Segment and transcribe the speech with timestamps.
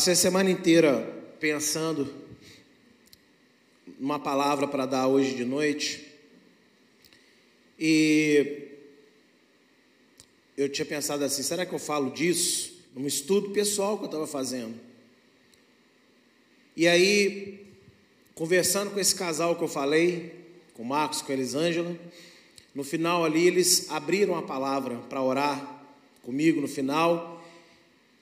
[0.00, 2.10] Passei a semana inteira pensando
[3.98, 6.08] numa palavra para dar hoje de noite.
[7.78, 8.68] E
[10.56, 12.82] eu tinha pensado assim: será que eu falo disso?
[12.96, 14.74] Num estudo pessoal que eu estava fazendo.
[16.74, 17.66] E aí,
[18.34, 20.34] conversando com esse casal que eu falei,
[20.72, 21.94] com o Marcos, com a Elisângela,
[22.74, 25.84] no final ali eles abriram a palavra para orar
[26.22, 27.39] comigo no final.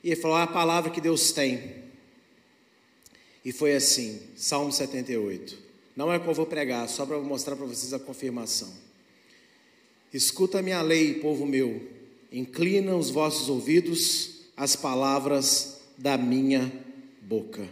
[0.09, 1.75] E ele falou: ah, a palavra que Deus tem.
[3.45, 5.59] E foi assim, Salmo 78.
[5.95, 8.73] Não é que eu vou pregar, só para mostrar para vocês a confirmação.
[10.11, 11.87] Escuta a minha lei, povo meu,
[12.33, 16.73] inclina os vossos ouvidos às palavras da minha
[17.21, 17.69] boca.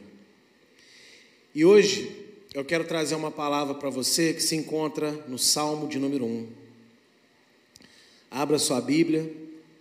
[1.55, 5.99] E hoje eu quero trazer uma palavra para você que se encontra no Salmo de
[5.99, 6.49] número 1.
[8.31, 9.33] Abra sua Bíblia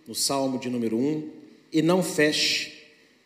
[0.08, 1.35] no Salmo de número 1
[1.72, 2.72] e não feche.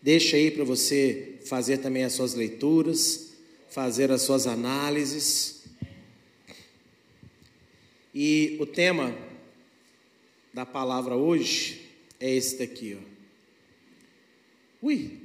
[0.02, 3.32] Deixa aí para você fazer também as suas leituras,
[3.68, 5.64] fazer as suas análises.
[8.14, 9.14] E o tema
[10.52, 11.80] da palavra hoje
[12.18, 13.10] é esse daqui, ó.
[14.82, 15.18] Ui.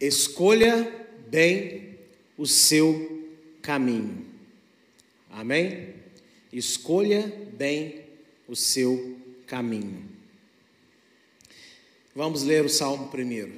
[0.00, 1.98] Escolha bem
[2.36, 4.26] o seu caminho.
[5.30, 5.94] Amém?
[6.52, 8.02] Escolha bem
[8.48, 10.11] o seu caminho.
[12.14, 13.52] Vamos ler o Salmo primeiro.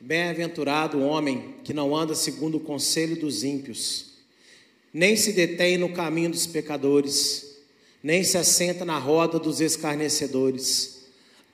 [0.00, 4.06] Bem-aventurado o homem que não anda segundo o conselho dos ímpios,
[4.92, 7.56] nem se detém no caminho dos pecadores,
[8.02, 11.04] nem se assenta na roda dos escarnecedores.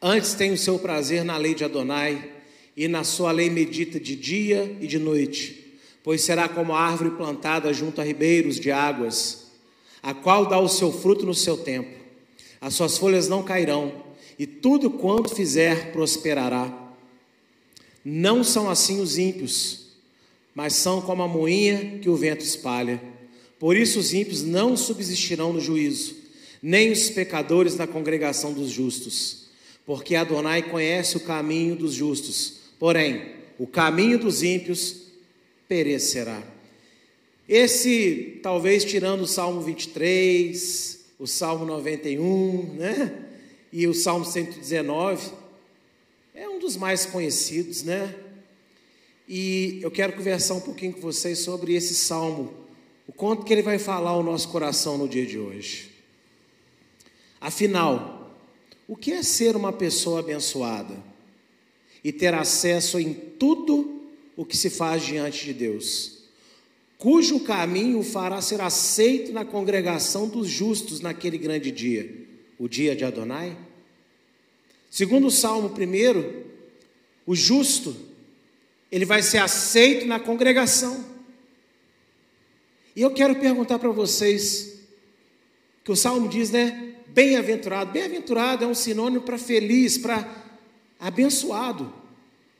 [0.00, 2.32] Antes tem o seu prazer na lei de Adonai,
[2.74, 7.10] e na sua lei medita de dia e de noite, pois será como a árvore
[7.10, 9.48] plantada junto a ribeiros de águas,
[10.02, 12.00] a qual dá o seu fruto no seu tempo.
[12.62, 14.01] As suas folhas não cairão
[14.42, 16.92] e tudo quanto fizer prosperará.
[18.04, 19.90] Não são assim os ímpios,
[20.52, 23.00] mas são como a moinha que o vento espalha.
[23.56, 26.16] Por isso os ímpios não subsistirão no juízo,
[26.60, 29.44] nem os pecadores na congregação dos justos.
[29.86, 35.02] Porque Adonai conhece o caminho dos justos, porém o caminho dos ímpios
[35.68, 36.42] perecerá.
[37.48, 43.28] Esse, talvez tirando o Salmo 23, o Salmo 91, né?
[43.72, 45.32] E o Salmo 119
[46.34, 48.14] é um dos mais conhecidos, né?
[49.26, 52.52] E eu quero conversar um pouquinho com vocês sobre esse salmo,
[53.08, 55.90] o quanto que ele vai falar ao nosso coração no dia de hoje.
[57.40, 58.36] Afinal,
[58.86, 61.02] o que é ser uma pessoa abençoada
[62.04, 64.02] e ter acesso em tudo
[64.36, 66.24] o que se faz diante de Deus?
[66.98, 72.21] Cujo caminho o fará ser aceito na congregação dos justos naquele grande dia
[72.62, 73.56] o dia de Adonai?
[74.88, 76.46] Segundo o Salmo primeiro,
[77.26, 77.96] o justo,
[78.90, 81.04] ele vai ser aceito na congregação.
[82.94, 84.78] E eu quero perguntar para vocês,
[85.82, 86.94] que o Salmo diz, né?
[87.08, 87.90] Bem-aventurado.
[87.90, 90.24] Bem-aventurado é um sinônimo para feliz, para
[91.00, 91.92] abençoado.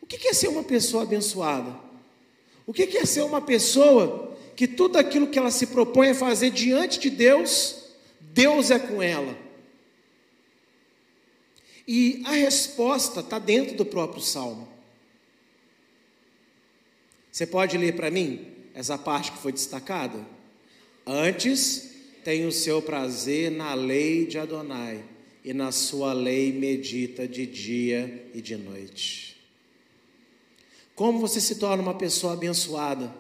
[0.01, 1.79] O que é ser uma pessoa abençoada?
[2.67, 6.51] O que é ser uma pessoa que tudo aquilo que ela se propõe a fazer
[6.51, 7.85] diante de Deus,
[8.21, 9.42] Deus é com ela?
[11.87, 14.69] E a resposta está dentro do próprio salmo.
[17.31, 20.25] Você pode ler para mim essa parte que foi destacada?
[21.07, 21.91] Antes
[22.25, 25.05] tem o seu prazer na lei de Adonai,
[25.45, 29.37] e na sua lei medita de dia e de noite.
[30.95, 33.13] Como você se torna uma pessoa abençoada?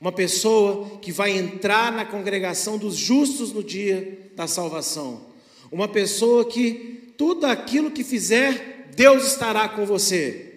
[0.00, 5.26] Uma pessoa que vai entrar na congregação dos justos no dia da salvação.
[5.70, 10.54] Uma pessoa que tudo aquilo que fizer, Deus estará com você,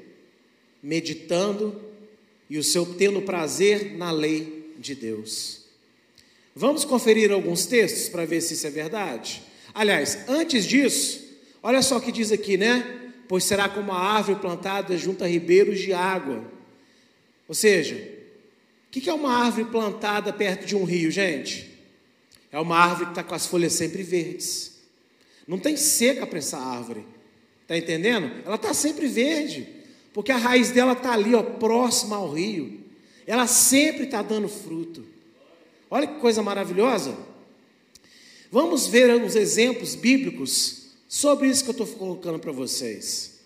[0.82, 1.82] meditando
[2.50, 5.62] e o seu tendo prazer na lei de Deus.
[6.56, 9.42] Vamos conferir alguns textos para ver se isso é verdade?
[9.74, 11.24] Aliás, antes disso,
[11.64, 13.12] olha só o que diz aqui, né?
[13.28, 16.44] Pois será como a árvore plantada junto a ribeiros de água.
[17.48, 17.96] Ou seja,
[18.88, 21.70] o que é uma árvore plantada perto de um rio, gente?
[22.52, 24.71] É uma árvore que está com as folhas sempre verdes.
[25.48, 27.06] Não tem seca para essa árvore.
[27.62, 28.32] Está entendendo?
[28.46, 29.68] Ela está sempre verde,
[30.14, 32.82] porque a raiz dela está ali, ó, próxima ao rio.
[33.26, 35.06] Ela sempre está dando fruto.
[35.90, 37.18] Olha que coisa maravilhosa.
[38.52, 43.40] Vamos ver uns exemplos bíblicos sobre isso que eu estou colocando para vocês.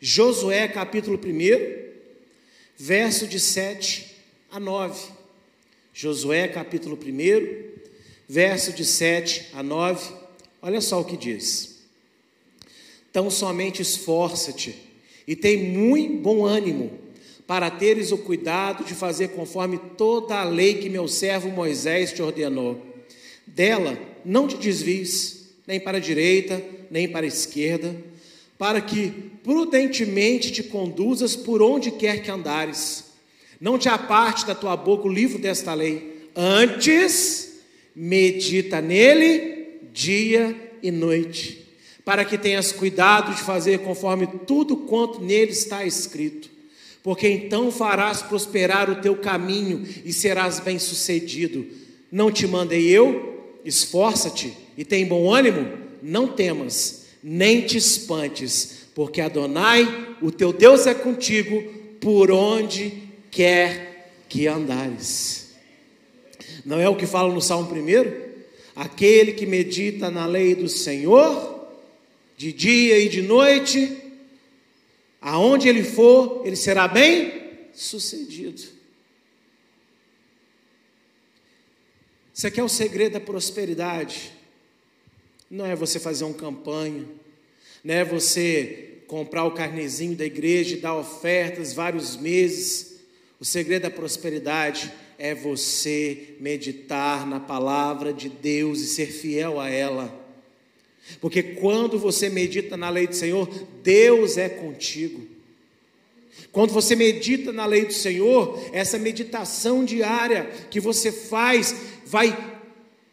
[0.00, 1.92] Josué capítulo 1,
[2.76, 4.16] verso de 7
[4.50, 5.12] a 9.
[5.92, 7.67] Josué capítulo 1,
[8.28, 10.12] verso de 7 a 9,
[10.60, 11.78] olha só o que diz.
[13.10, 14.76] Tão somente esforça-te
[15.26, 16.90] e tem muito bom ânimo,
[17.46, 22.20] para teres o cuidado de fazer conforme toda a lei que meu servo Moisés te
[22.20, 22.84] ordenou.
[23.46, 27.96] Dela não te desvies, nem para a direita, nem para a esquerda,
[28.58, 29.10] para que
[29.42, 33.04] prudentemente te conduzas por onde quer que andares.
[33.58, 37.47] Não te aparte da tua boca o livro desta lei, antes
[38.00, 41.66] medita nele dia e noite,
[42.04, 46.48] para que tenhas cuidado de fazer conforme tudo quanto nele está escrito,
[47.02, 51.66] porque então farás prosperar o teu caminho e serás bem-sucedido.
[52.10, 53.58] Não te mandei eu?
[53.64, 55.68] Esforça-te e tem bom ânimo,
[56.00, 61.60] não temas, nem te espantes, porque Adonai, o teu Deus é contigo
[62.00, 62.92] por onde
[63.28, 65.47] quer que andares.
[66.68, 68.28] Não é o que fala no Salmo 1?
[68.76, 71.66] Aquele que medita na lei do Senhor,
[72.36, 73.96] de dia e de noite,
[75.18, 78.62] aonde ele for, ele será bem sucedido.
[82.34, 84.30] Isso aqui é o segredo da prosperidade.
[85.50, 87.06] Não é você fazer uma campanha,
[87.82, 92.98] não é você comprar o carnezinho da igreja e dar ofertas vários meses.
[93.40, 99.68] O segredo da prosperidade é você meditar na palavra de Deus e ser fiel a
[99.68, 100.26] ela.
[101.20, 103.48] Porque quando você medita na lei do Senhor,
[103.82, 105.26] Deus é contigo.
[106.52, 111.74] Quando você medita na lei do Senhor, essa meditação diária que você faz
[112.06, 112.47] vai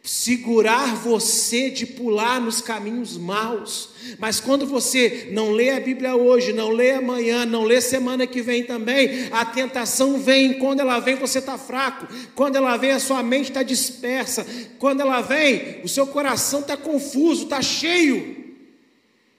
[0.05, 3.89] segurar você de pular nos caminhos maus.
[4.19, 8.41] Mas quando você não lê a Bíblia hoje, não lê amanhã, não lê semana que
[8.41, 10.59] vem também, a tentação vem.
[10.59, 12.07] Quando ela vem, você está fraco.
[12.35, 14.45] Quando ela vem, a sua mente está dispersa.
[14.77, 18.53] Quando ela vem, o seu coração está confuso, está cheio.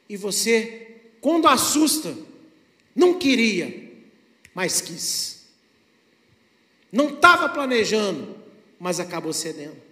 [0.08, 2.12] E você, quando assusta,
[2.94, 3.92] não queria,
[4.52, 5.46] mas quis.
[6.90, 8.36] Não estava planejando,
[8.80, 9.85] mas acabou cedendo.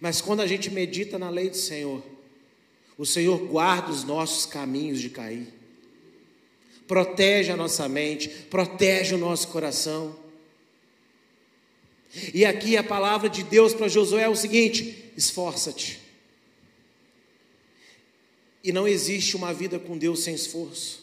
[0.00, 2.02] Mas quando a gente medita na lei do Senhor,
[2.96, 5.48] o Senhor guarda os nossos caminhos de cair,
[6.86, 10.16] protege a nossa mente, protege o nosso coração.
[12.34, 16.00] E aqui a palavra de Deus para Josué é o seguinte: esforça-te.
[18.62, 21.02] E não existe uma vida com Deus sem esforço.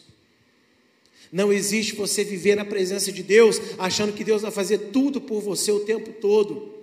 [1.32, 5.40] Não existe você viver na presença de Deus achando que Deus vai fazer tudo por
[5.40, 6.79] você o tempo todo.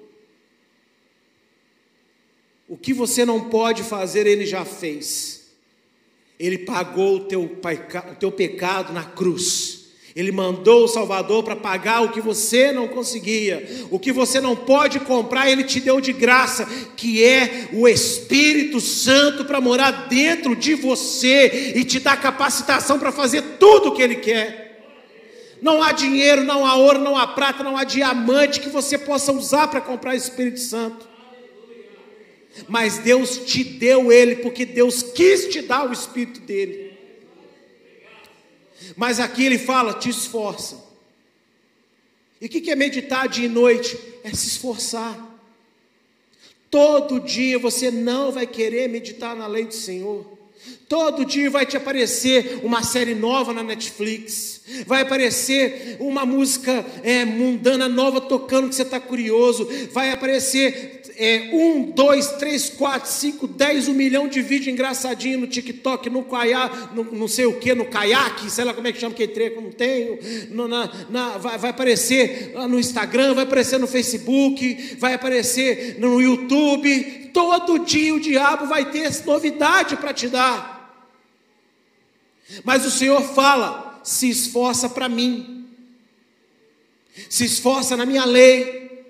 [2.68, 5.48] O que você não pode fazer, ele já fez.
[6.38, 9.86] Ele pagou o teu, o teu pecado na cruz.
[10.14, 14.56] Ele mandou o Salvador para pagar o que você não conseguia, o que você não
[14.56, 16.66] pode comprar, Ele te deu de graça,
[16.96, 23.12] que é o Espírito Santo para morar dentro de você e te dar capacitação para
[23.12, 24.90] fazer tudo o que Ele quer.
[25.62, 29.32] Não há dinheiro, não há ouro, não há prata, não há diamante que você possa
[29.32, 31.17] usar para comprar o Espírito Santo
[32.68, 36.94] mas Deus te deu ele porque Deus quis te dar o espírito dele.
[38.96, 40.86] Mas aqui ele fala: te esforça.
[42.40, 43.98] E o que é meditar dia e noite?
[44.24, 45.26] É se esforçar.
[46.70, 50.38] Todo dia você não vai querer meditar na lei do Senhor.
[50.90, 57.24] Todo dia vai te aparecer uma série nova na Netflix, vai aparecer uma música é,
[57.24, 63.48] mundana nova tocando que você está curioso, vai aparecer é, um, dois, três, quatro, cinco,
[63.48, 67.74] dez, um milhão de vídeos engraçadinhos no TikTok, no caiaque, no não sei o que,
[67.74, 70.20] no caiaque, sei lá como é que chama que treco, não tenho,
[70.52, 76.22] no, na, na, vai, vai, aparecer no Instagram, vai aparecer no Facebook, vai aparecer no
[76.22, 80.78] YouTube, todo dia o diabo vai ter novidade para te dar.
[82.64, 85.68] Mas o Senhor fala: se esforça para mim,
[87.28, 89.04] se esforça na minha lei,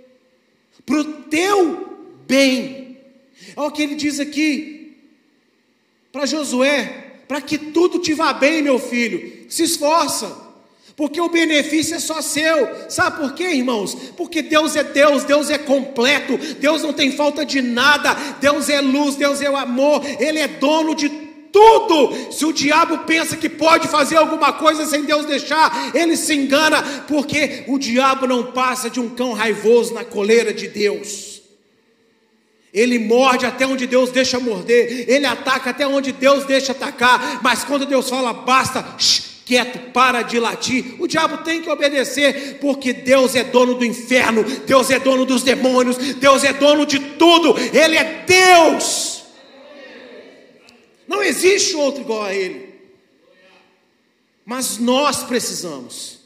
[0.86, 1.87] para o teu
[2.28, 2.98] bem.
[3.56, 4.98] Olha o que ele diz aqui
[6.12, 10.48] para Josué: para que tudo te vá bem, meu filho, se esforça.
[10.96, 12.90] Porque o benefício é só seu.
[12.90, 13.94] Sabe por quê, irmãos?
[14.18, 18.82] Porque Deus é Deus, Deus é completo, Deus não tem falta de nada, Deus é
[18.82, 21.08] luz, Deus é o amor, Ele é dono de
[21.52, 22.32] tudo.
[22.32, 26.82] Se o diabo pensa que pode fazer alguma coisa sem Deus deixar, ele se engana,
[27.08, 31.27] porque o diabo não passa de um cão raivoso na coleira de Deus.
[32.78, 37.64] Ele morde até onde Deus deixa morder, ele ataca até onde Deus deixa atacar, mas
[37.64, 42.94] quando Deus fala basta, shh, quieto, para de latir, o diabo tem que obedecer, porque
[42.94, 47.56] Deus é dono do inferno, Deus é dono dos demônios, Deus é dono de tudo,
[47.74, 49.24] Ele é Deus.
[51.08, 52.76] Não existe outro igual a Ele.
[54.46, 56.20] Mas nós precisamos,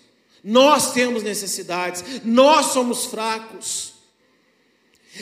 [0.44, 3.91] nós temos necessidades, nós somos fracos.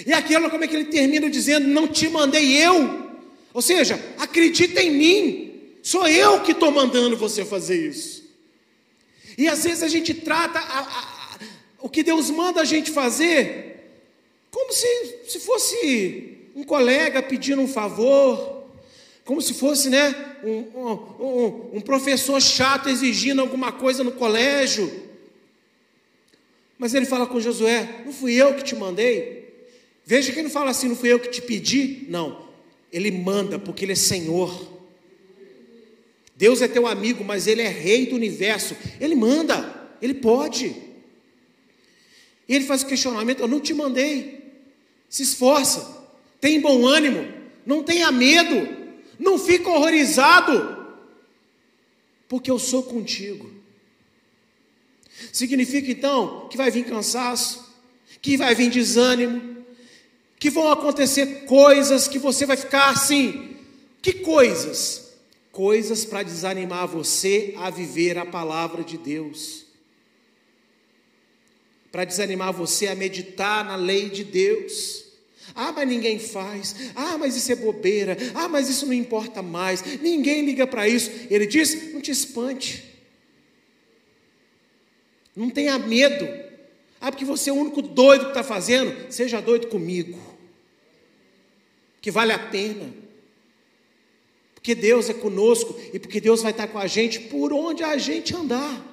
[0.06, 3.10] E aquilo, como é que ele termina dizendo: Não te mandei eu.
[3.54, 8.24] Ou seja, acredita em mim, sou eu que estou mandando você fazer isso.
[9.38, 11.40] E às vezes a gente trata a, a,
[11.80, 13.70] o que Deus manda a gente fazer
[14.52, 18.66] como se, se fosse um colega pedindo um favor,
[19.24, 20.58] como se fosse né, um,
[21.24, 25.08] um, um professor chato exigindo alguma coisa no colégio.
[26.78, 29.39] Mas ele fala com Josué: Não fui eu que te mandei.
[30.10, 32.08] Veja que ele não fala assim: Não fui eu que te pedi.
[32.10, 32.48] Não,
[32.92, 34.80] ele manda porque ele é Senhor.
[36.36, 38.76] Deus é teu amigo, mas ele é rei do universo.
[39.00, 40.76] Ele manda, ele pode.
[42.48, 44.40] E ele faz o questionamento: Eu não te mandei.
[45.08, 46.04] Se esforça,
[46.42, 47.32] tem bom ânimo,
[47.64, 48.68] não tenha medo.
[49.20, 50.88] Não fica horrorizado,
[52.28, 53.52] porque eu sou contigo.
[55.32, 57.64] Significa então que vai vir cansaço,
[58.24, 59.59] que vai vir desânimo,
[60.40, 63.58] que vão acontecer coisas que você vai ficar assim.
[64.02, 65.12] Que coisas?
[65.52, 69.66] Coisas para desanimar você a viver a palavra de Deus.
[71.92, 75.04] Para desanimar você a meditar na lei de Deus.
[75.54, 76.74] Ah, mas ninguém faz.
[76.96, 78.16] Ah, mas isso é bobeira.
[78.34, 79.84] Ah, mas isso não importa mais.
[80.00, 81.12] Ninguém liga para isso.
[81.30, 82.86] Ele diz: não te espante.
[85.36, 86.49] Não tenha medo.
[87.02, 89.12] Ah, porque você é o único doido que está fazendo.
[89.12, 90.20] Seja doido comigo.
[92.02, 92.94] Que vale a pena.
[94.54, 97.98] Porque Deus é conosco e porque Deus vai estar com a gente por onde a
[97.98, 98.86] gente andar.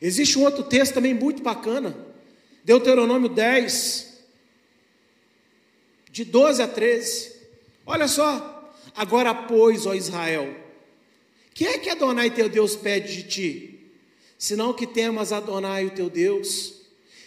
[0.00, 2.06] Existe um outro texto também muito bacana
[2.66, 4.24] Deuteronômio 10,
[6.10, 7.32] de 12 a 13.
[7.86, 8.74] Olha só.
[8.92, 10.52] Agora, pois, ó Israel,
[11.54, 13.75] que é que Adonai teu Deus pede de ti?
[14.38, 16.74] Senão que temas Adonai o teu Deus,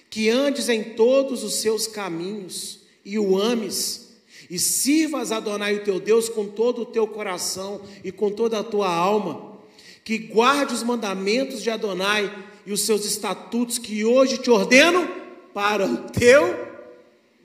[0.09, 4.09] que andes em todos os seus caminhos e o ames,
[4.49, 8.63] e sirvas Adonai o teu Deus com todo o teu coração e com toda a
[8.63, 9.59] tua alma,
[10.03, 12.31] que guarde os mandamentos de Adonai
[12.65, 15.07] e os seus estatutos que hoje te ordeno
[15.53, 16.67] para o teu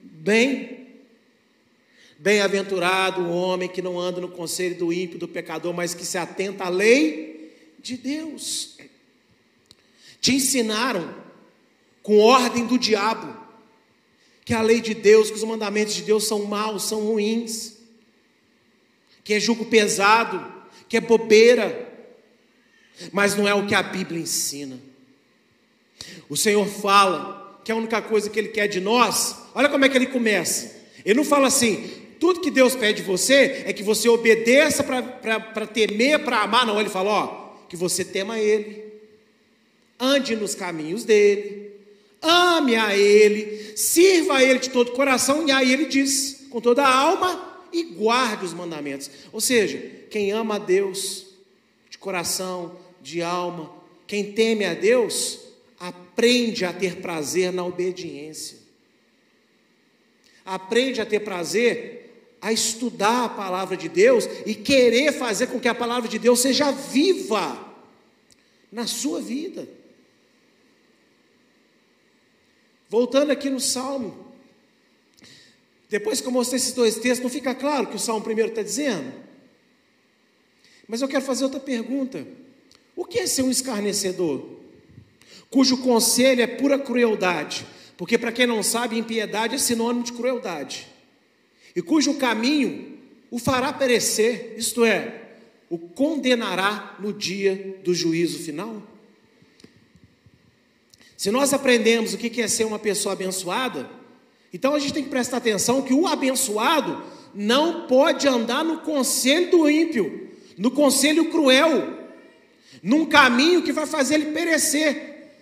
[0.01, 0.87] bem.
[2.17, 6.17] Bem-aventurado o homem que não anda no conselho do ímpio, do pecador, mas que se
[6.17, 8.77] atenta à lei de Deus.
[10.25, 11.13] Te ensinaram,
[12.01, 13.31] com ordem do diabo,
[14.43, 17.73] que a lei de Deus, que os mandamentos de Deus são maus, são ruins,
[19.23, 20.43] que é jugo pesado,
[20.89, 21.93] que é bobeira,
[23.11, 24.79] mas não é o que a Bíblia ensina.
[26.27, 29.89] O Senhor fala que a única coisa que Ele quer de nós, olha como é
[29.89, 30.75] que ele começa.
[31.05, 31.87] Ele não fala assim,
[32.19, 36.65] tudo que Deus pede de você é que você obedeça para temer, para amar.
[36.65, 37.27] Não, ele fala, ó,
[37.69, 38.84] que você tema Ele,
[39.99, 41.71] ande nos caminhos dEle,
[42.21, 46.59] ame a Ele, sirva a Ele de todo o coração, e aí ele diz, com
[46.59, 49.09] toda a alma, e guarde os mandamentos.
[49.31, 49.77] Ou seja,
[50.09, 51.25] quem ama a Deus
[51.89, 53.71] de coração, de alma,
[54.07, 55.39] quem teme a Deus,
[55.79, 58.57] aprende a ter prazer na obediência.
[60.45, 65.67] Aprende a ter prazer a estudar a palavra de Deus e querer fazer com que
[65.67, 67.73] a palavra de Deus seja viva
[68.71, 69.67] na sua vida.
[72.89, 74.33] Voltando aqui no Salmo,
[75.89, 78.49] depois que eu mostrei esses dois textos, não fica claro o que o Salmo primeiro
[78.49, 79.11] está dizendo?
[80.87, 82.25] Mas eu quero fazer outra pergunta:
[82.95, 84.55] o que é ser um escarnecedor?
[85.55, 87.65] cujo conselho é pura crueldade,
[87.95, 90.85] porque para quem não sabe, impiedade é sinônimo de crueldade,
[91.73, 92.97] e cujo caminho
[93.31, 95.31] o fará perecer, isto é,
[95.69, 98.83] o condenará no dia do juízo final.
[101.17, 103.89] Se nós aprendemos o que é ser uma pessoa abençoada,
[104.53, 107.03] então a gente tem que prestar atenção que o abençoado
[107.33, 112.05] não pode andar no conselho do ímpio, no conselho cruel,
[112.81, 115.33] num caminho que vai fazer ele perecer.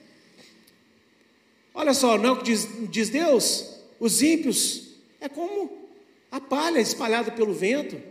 [1.73, 3.69] Olha só, não é o que diz, diz Deus?
[3.99, 4.89] Os ímpios
[5.19, 5.71] é como
[6.31, 8.01] a palha espalhada pelo vento.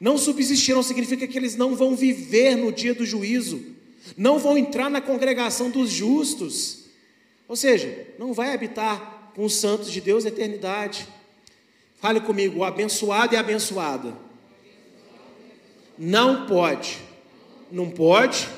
[0.00, 3.62] Não subsistirão significa que eles não vão viver no dia do juízo,
[4.16, 6.83] não vão entrar na congregação dos justos.
[7.48, 11.06] Ou seja, não vai habitar com os santos de Deus a eternidade.
[11.96, 14.14] Fale comigo, o abençoado e a abençoada.
[15.98, 16.98] Não pode.
[17.70, 18.48] Não pode.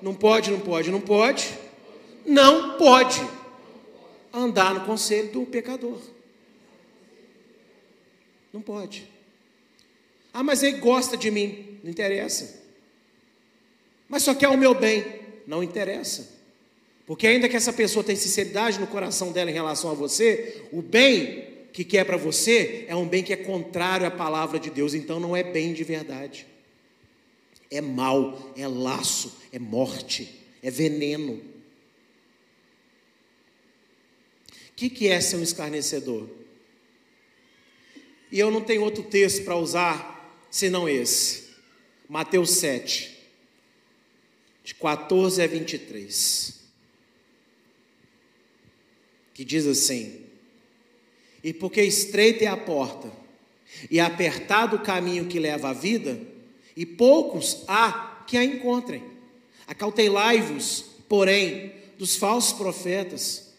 [0.00, 1.58] Não pode, não pode, não pode.
[2.24, 3.20] Não pode
[4.32, 5.98] andar no conselho do pecador.
[8.52, 9.08] Não pode.
[10.32, 11.78] Ah, mas ele gosta de mim.
[11.82, 12.62] Não interessa.
[14.08, 15.04] Mas só quer o meu bem.
[15.46, 16.37] Não interessa.
[17.08, 20.82] Porque ainda que essa pessoa tenha sinceridade no coração dela em relação a você, o
[20.82, 24.92] bem que quer para você é um bem que é contrário à palavra de Deus,
[24.92, 26.46] então não é bem de verdade.
[27.70, 31.32] É mal, é laço, é morte, é veneno.
[31.32, 31.42] O
[34.76, 36.28] que, que é ser um escarnecedor?
[38.30, 41.48] E eu não tenho outro texto para usar senão esse.
[42.06, 43.18] Mateus 7,
[44.62, 46.57] de 14 a 23.
[49.38, 50.16] Que diz assim:
[51.44, 53.08] E porque estreita é a porta,
[53.88, 56.20] e apertado o caminho que leva à vida,
[56.76, 59.00] e poucos há que a encontrem.
[59.64, 63.52] Acautelai-vos, porém, dos falsos profetas,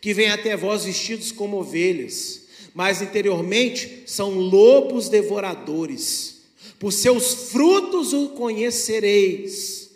[0.00, 6.42] que vêm até vós vestidos como ovelhas, mas interiormente são lobos devoradores.
[6.78, 9.90] Por seus frutos o conhecereis.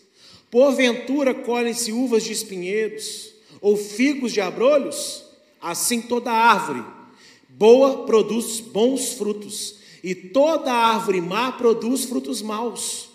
[0.50, 3.30] Porventura colhem-se uvas de espinheiros
[3.60, 5.27] ou figos de abrolhos?
[5.60, 6.84] Assim toda árvore
[7.48, 13.08] boa produz bons frutos, e toda árvore má produz frutos maus.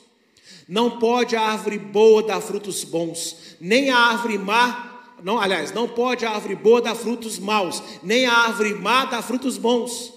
[0.67, 4.91] Não pode a árvore boa dar frutos bons, nem a árvore má
[5.23, 9.21] não, aliás, não pode a árvore boa dar frutos maus, nem a árvore má dar
[9.21, 10.11] frutos bons.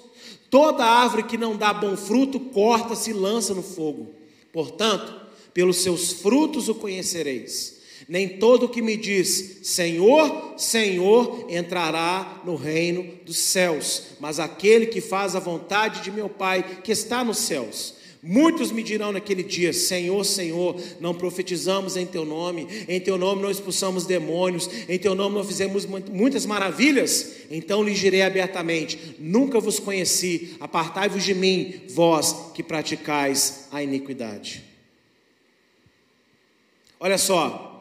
[0.51, 4.13] Toda árvore que não dá bom fruto, corta-se e lança no fogo.
[4.53, 5.15] Portanto,
[5.55, 7.76] pelos seus frutos o conhecereis.
[8.09, 15.01] Nem todo que me diz Senhor, Senhor entrará no reino dos céus, mas aquele que
[15.01, 17.97] faz a vontade de meu Pai que está nos céus.
[18.23, 23.43] Muitos me dirão naquele dia: Senhor, Senhor, não profetizamos em Teu nome, em Teu nome
[23.43, 27.37] não expulsamos demônios, em Teu nome não fizemos muitas maravilhas.
[27.51, 34.65] Então lhes direi abertamente: Nunca vos conheci, apartai-vos de mim, vós que praticais a iniquidade.
[36.99, 37.76] Olha só,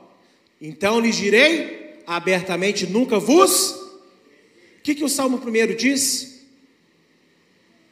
[0.68, 3.72] então lhes direi abertamente: Nunca vos.
[4.80, 6.44] O que, que o Salmo 1 diz?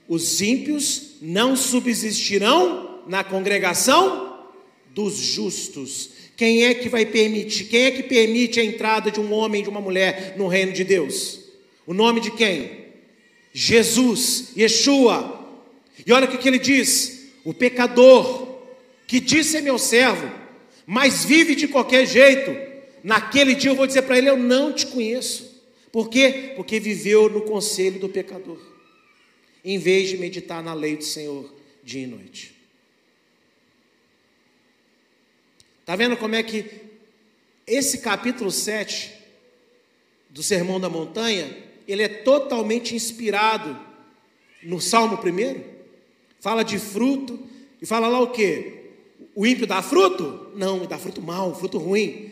[0.07, 4.47] Os ímpios não subsistirão na congregação
[4.89, 6.09] dos justos.
[6.35, 7.65] Quem é que vai permitir?
[7.65, 10.73] Quem é que permite a entrada de um homem e de uma mulher no reino
[10.73, 11.41] de Deus?
[11.85, 12.85] O nome de quem?
[13.53, 15.47] Jesus, Yeshua.
[16.05, 18.57] E olha o que, que ele diz: o pecador
[19.05, 20.42] que disse é meu servo,
[20.85, 22.55] mas vive de qualquer jeito.
[23.03, 25.61] Naquele dia eu vou dizer para ele: Eu não te conheço.
[25.91, 26.53] Por quê?
[26.55, 28.73] Porque viveu no conselho do pecador
[29.63, 32.53] em vez de meditar na lei do Senhor dia e noite.
[35.79, 36.65] Está vendo como é que
[37.65, 39.13] esse capítulo 7
[40.29, 41.55] do Sermão da Montanha,
[41.87, 43.79] ele é totalmente inspirado
[44.61, 45.63] no Salmo 1?
[46.39, 47.47] Fala de fruto
[47.81, 48.82] e fala lá o que?
[49.35, 50.51] O ímpio dá fruto?
[50.55, 52.31] Não, dá fruto mau, fruto ruim.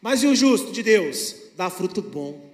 [0.00, 1.36] Mas e o justo de Deus?
[1.56, 2.52] Dá fruto bom.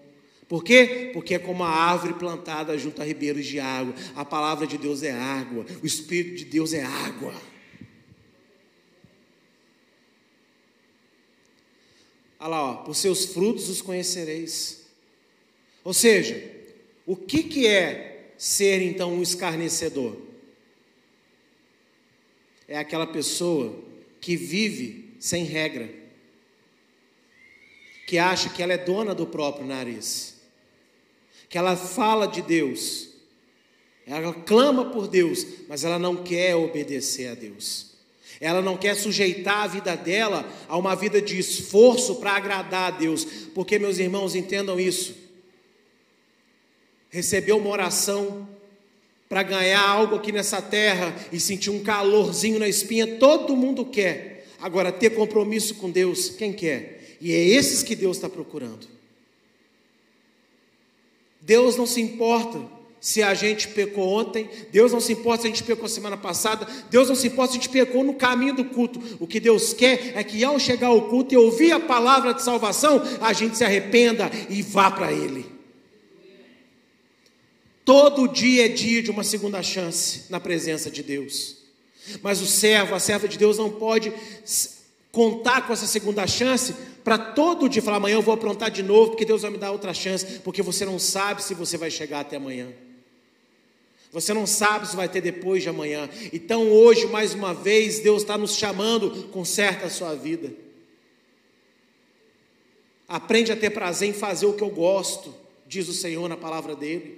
[0.48, 1.10] Por quê?
[1.12, 3.94] Porque é como a árvore plantada junto a ribeiros de água.
[4.14, 7.34] A palavra de Deus é água, o Espírito de Deus é água.
[12.40, 14.86] Olha lá, ó, por seus frutos os conhecereis.
[15.82, 16.50] Ou seja,
[17.04, 20.27] o que, que é ser então um escarnecedor?
[22.68, 23.82] É aquela pessoa
[24.20, 25.88] que vive sem regra,
[28.06, 30.38] que acha que ela é dona do próprio nariz
[31.48, 33.08] que ela fala de Deus,
[34.06, 37.88] ela clama por Deus, mas ela não quer obedecer a Deus.
[38.40, 42.96] Ela não quer sujeitar a vida dela a uma vida de esforço para agradar a
[42.96, 45.14] Deus, porque, meus irmãos, entendam isso.
[47.10, 48.48] Receber uma oração
[49.28, 54.46] para ganhar algo aqui nessa terra e sentir um calorzinho na espinha, todo mundo quer.
[54.60, 57.16] Agora, ter compromisso com Deus, quem quer?
[57.20, 58.88] E é esses que Deus está procurando.
[61.40, 62.60] Deus não se importa
[63.00, 66.66] se a gente pecou ontem, Deus não se importa se a gente pecou semana passada,
[66.90, 69.00] Deus não se importa se a gente pecou no caminho do culto.
[69.20, 72.42] O que Deus quer é que ao chegar ao culto e ouvir a palavra de
[72.42, 75.57] salvação, a gente se arrependa e vá para Ele.
[77.88, 81.56] Todo dia é dia de uma segunda chance na presença de Deus.
[82.20, 84.12] Mas o servo, a serva de Deus não pode
[85.10, 89.12] contar com essa segunda chance para todo dia falar amanhã eu vou aprontar de novo,
[89.12, 92.20] porque Deus vai me dar outra chance, porque você não sabe se você vai chegar
[92.20, 92.68] até amanhã.
[94.12, 96.10] Você não sabe se vai ter depois de amanhã.
[96.30, 100.52] Então hoje, mais uma vez, Deus está nos chamando, conserta a sua vida.
[103.08, 105.34] Aprende a ter prazer em fazer o que eu gosto,
[105.66, 107.17] diz o Senhor na palavra dele.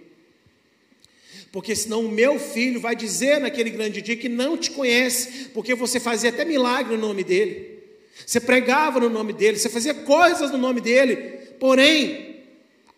[1.52, 5.74] Porque senão o meu filho vai dizer naquele grande dia que não te conhece, porque
[5.74, 7.80] você fazia até milagre no nome dele.
[8.24, 11.16] Você pregava no nome dele, você fazia coisas no nome dele.
[11.58, 12.44] Porém,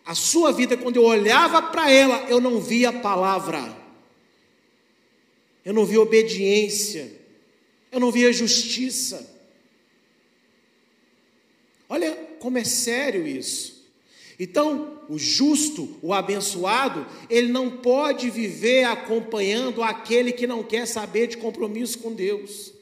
[0.05, 3.75] a sua vida, quando eu olhava para ela, eu não via palavra.
[5.65, 7.11] Eu não via obediência.
[7.91, 9.31] Eu não via justiça.
[11.89, 13.72] Olha como é sério isso.
[14.39, 21.27] Então, o justo, o abençoado, ele não pode viver acompanhando aquele que não quer saber
[21.27, 22.73] de compromisso com Deus.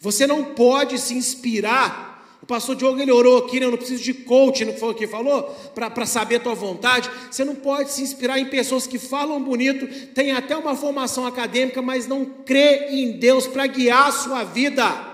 [0.00, 2.12] Você não pode se inspirar.
[2.42, 3.64] O pastor Diogo ele orou aqui, né?
[3.64, 5.44] eu não preciso de coach, não foi o que falou?
[5.74, 7.10] Para saber a tua vontade.
[7.30, 11.80] Você não pode se inspirar em pessoas que falam bonito, têm até uma formação acadêmica,
[11.80, 15.13] mas não crê em Deus para guiar a sua vida.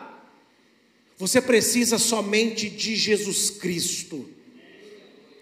[1.21, 4.27] Você precisa somente de Jesus Cristo.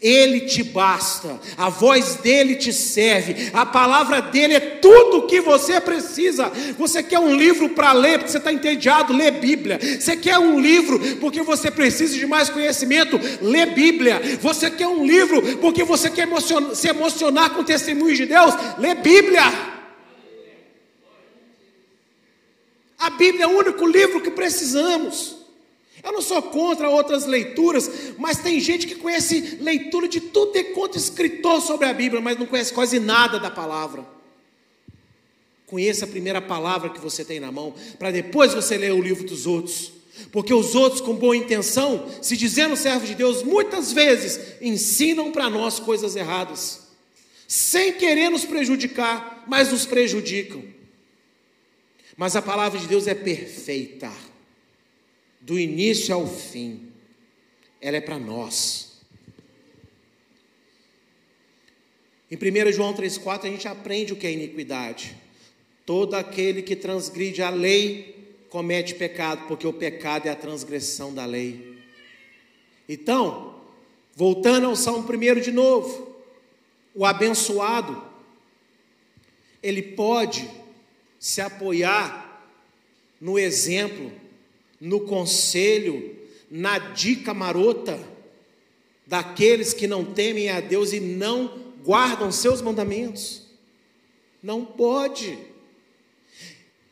[0.02, 5.40] Ele te basta, a voz dele te serve, a palavra dele é tudo o que
[5.40, 6.50] você precisa.
[6.76, 9.12] Você quer um livro para ler porque você está entediado?
[9.12, 9.78] Lê Bíblia.
[10.00, 13.18] Você quer um livro porque você precisa de mais conhecimento?
[13.40, 14.20] Lê Bíblia.
[14.40, 16.28] Você quer um livro porque você quer
[16.74, 18.52] se emocionar com testemunhos de Deus?
[18.78, 19.44] Lê Bíblia.
[22.98, 25.37] A Bíblia é o único livro que precisamos.
[26.02, 30.64] Eu não sou contra outras leituras, mas tem gente que conhece leitura de tudo e
[30.64, 34.06] quanto escritor sobre a Bíblia, mas não conhece quase nada da palavra.
[35.66, 39.24] Conheça a primeira palavra que você tem na mão, para depois você ler o livro
[39.24, 39.92] dos outros.
[40.32, 45.48] Porque os outros, com boa intenção, se dizendo servo de Deus, muitas vezes ensinam para
[45.48, 46.88] nós coisas erradas,
[47.46, 50.62] sem querer nos prejudicar, mas nos prejudicam.
[52.16, 54.10] Mas a palavra de Deus é perfeita
[55.40, 56.92] do início ao fim,
[57.80, 58.88] ela é para nós.
[62.30, 65.16] Em 1 João 3,4 a gente aprende o que é iniquidade.
[65.86, 71.24] Todo aquele que transgride a lei comete pecado, porque o pecado é a transgressão da
[71.24, 71.78] lei.
[72.86, 73.62] Então,
[74.14, 76.16] voltando ao Salmo 1 de novo,
[76.94, 78.02] o abençoado,
[79.62, 80.48] ele pode
[81.18, 82.46] se apoiar
[83.20, 84.12] no exemplo
[84.80, 86.16] no conselho,
[86.50, 87.98] na dica marota
[89.06, 93.42] daqueles que não temem a Deus e não guardam seus mandamentos.
[94.42, 95.38] Não pode.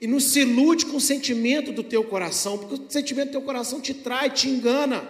[0.01, 3.42] E não se ilude com o sentimento do teu coração, porque o sentimento do teu
[3.42, 5.09] coração te trai, te engana.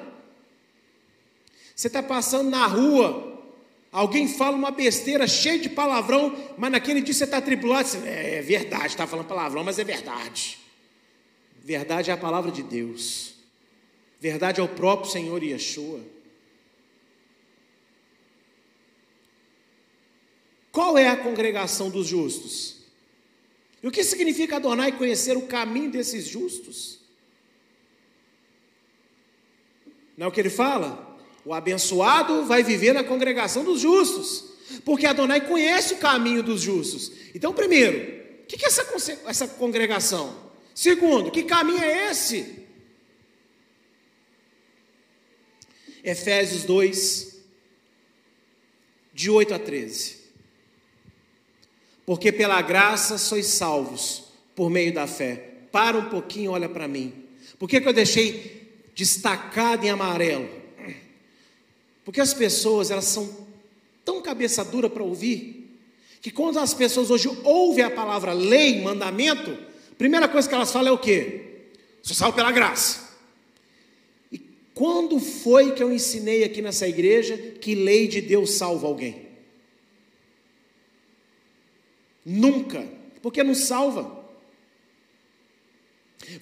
[1.75, 3.43] Você está passando na rua,
[3.93, 8.37] alguém fala uma besteira cheia de palavrão, mas naquele dia você está tribulado, você, é,
[8.37, 10.59] é verdade, está falando palavrão, mas é verdade.
[11.67, 13.35] Verdade é a palavra de Deus.
[14.21, 16.01] Verdade é o próprio Senhor Yeshua.
[20.71, 22.77] Qual é a congregação dos justos?
[23.83, 27.01] E o que significa adornar e conhecer o caminho desses justos?
[30.17, 31.19] Não é o que ele fala?
[31.45, 34.53] O abençoado vai viver na congregação dos justos,
[34.85, 37.11] porque Adonai conhece o caminho dos justos.
[37.35, 38.87] Então, primeiro, o que é essa,
[39.27, 40.46] essa congregação?
[40.77, 42.67] Segundo, que caminho é esse?
[46.05, 47.41] Efésios 2,
[49.15, 50.19] de 8 a 13.
[52.05, 55.63] Porque pela graça sois salvos, por meio da fé.
[55.73, 57.25] Para um pouquinho, olha para mim.
[57.59, 60.47] Por que, que eu deixei destacado em amarelo?
[62.05, 63.35] Porque as pessoas, elas são
[64.05, 65.81] tão cabeça dura para ouvir,
[66.21, 70.89] que quando as pessoas hoje ouvem a palavra lei, mandamento, Primeira coisa que elas falam
[70.89, 71.43] é o quê?
[72.03, 73.17] Sou salvo pela graça.
[74.31, 74.39] E
[74.75, 79.27] quando foi que eu ensinei aqui nessa igreja que lei de Deus salva alguém?
[82.25, 82.87] Nunca,
[83.23, 84.25] porque não salva.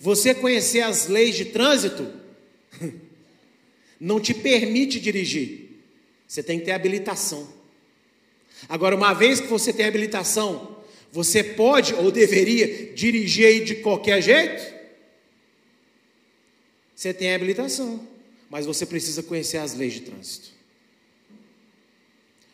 [0.01, 2.11] Você conhecer as leis de trânsito
[4.01, 5.83] não te permite dirigir.
[6.27, 7.47] Você tem que ter habilitação.
[8.69, 10.74] Agora, uma vez que você tem habilitação,
[11.15, 14.75] você pode ou deveria dirigir aí de qualquer jeito?
[16.93, 18.05] Você tem habilitação,
[18.51, 20.49] mas você precisa conhecer as leis de trânsito.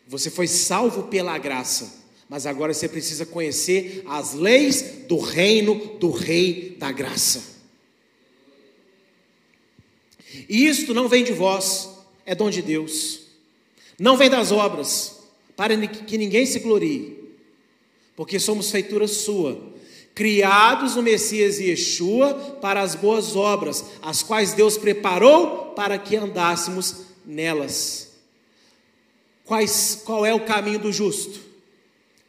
[0.07, 6.11] Você foi salvo pela graça, mas agora você precisa conhecer as leis do reino do
[6.11, 7.55] Rei da Graça.
[10.47, 11.89] E isto não vem de vós,
[12.27, 13.21] é dom de Deus.
[13.97, 15.19] Não vem das obras,
[15.55, 17.20] para que ninguém se glorie
[18.15, 19.59] porque somos feitura sua,
[20.13, 27.05] criados no Messias Yeshua para as boas obras, as quais Deus preparou para que andássemos
[27.25, 28.11] nelas.
[29.45, 31.39] Quais, qual é o caminho do justo?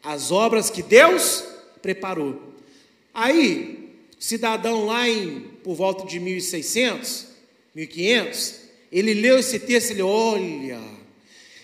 [0.03, 1.45] As obras que Deus
[1.81, 2.55] preparou.
[3.15, 7.27] Aí, cidadão lá em por volta de 1600,
[7.75, 8.55] 1500,
[8.91, 10.81] ele leu esse texto, ele olha.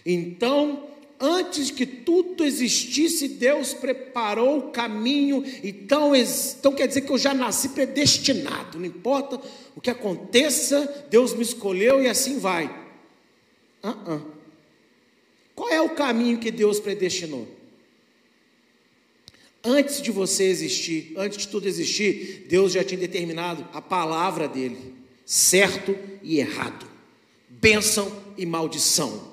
[0.06, 0.87] Então,
[1.20, 5.44] antes que tudo existisse, Deus preparou o caminho.
[5.62, 8.78] Então, então quer dizer que eu já nasci predestinado.
[8.78, 9.40] Não importa
[9.74, 12.66] o que aconteça, Deus me escolheu e assim vai.
[13.82, 14.22] Uh -uh.
[15.54, 17.48] Qual é o caminho que Deus predestinou?
[19.64, 24.94] Antes de você existir, antes de tudo existir, Deus já tinha determinado a palavra dele,
[25.26, 26.86] certo e errado,
[27.48, 29.27] bênção e maldição.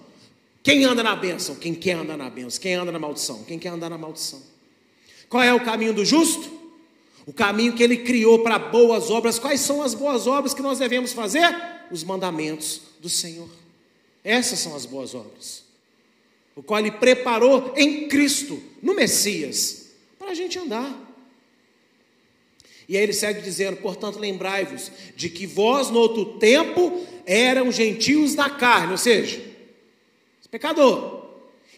[0.66, 1.54] Quem anda na bênção?
[1.54, 2.60] Quem quer andar na bênção?
[2.60, 3.44] Quem anda na maldição?
[3.44, 4.42] Quem quer andar na maldição?
[5.30, 6.52] Qual é o caminho do justo?
[7.24, 9.38] O caminho que ele criou para boas obras.
[9.38, 11.56] Quais são as boas obras que nós devemos fazer?
[11.92, 13.48] Os mandamentos do Senhor.
[14.24, 15.64] Essas são as boas obras.
[16.56, 21.00] O qual ele preparou em Cristo, no Messias, para a gente andar.
[22.90, 28.34] E aí ele segue dizendo: portanto, lembrai-vos de que vós, no outro tempo, eram gentios
[28.34, 29.54] da carne, ou seja,
[30.56, 31.26] pecador.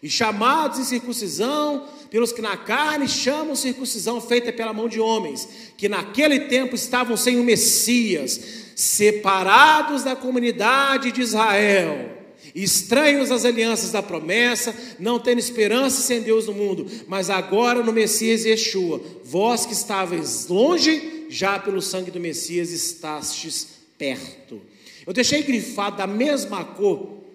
[0.04, 5.50] E chamados em circuncisão, pelos que na carne chamam circuncisão feita pela mão de homens,
[5.76, 8.40] que naquele tempo estavam sem o Messias,
[8.76, 12.16] separados da comunidade de Israel,
[12.54, 17.92] estranhos às alianças da promessa, não tendo esperança sem Deus no mundo, mas agora no
[17.92, 24.62] Messias Yeshua, vós que estavais longe, já pelo sangue do Messias estastes perto.
[25.08, 27.27] Eu deixei grifado da mesma cor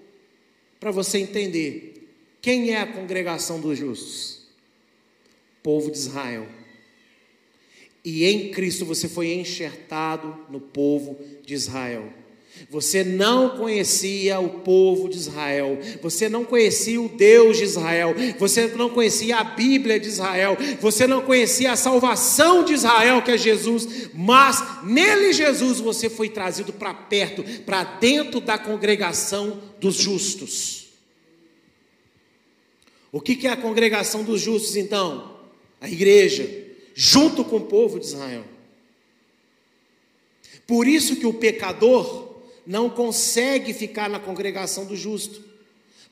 [0.82, 2.08] para você entender
[2.40, 4.40] quem é a congregação dos justos:
[5.62, 6.48] povo de Israel.
[8.04, 12.12] E em Cristo você foi enxertado no povo de Israel.
[12.68, 18.66] Você não conhecia o povo de Israel, você não conhecia o Deus de Israel, você
[18.68, 23.38] não conhecia a Bíblia de Israel, você não conhecia a salvação de Israel, que é
[23.38, 30.88] Jesus, mas nele, Jesus, você foi trazido para perto, para dentro da congregação dos justos.
[33.10, 35.36] O que é a congregação dos justos, então?
[35.80, 36.48] A igreja,
[36.94, 38.44] junto com o povo de Israel.
[40.66, 42.31] Por isso que o pecador
[42.66, 45.42] não consegue ficar na congregação do justo,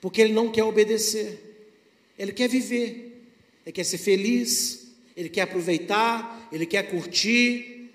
[0.00, 1.68] porque ele não quer obedecer,
[2.18, 3.24] ele quer viver,
[3.64, 7.90] ele quer ser feliz, ele quer aproveitar, ele quer curtir.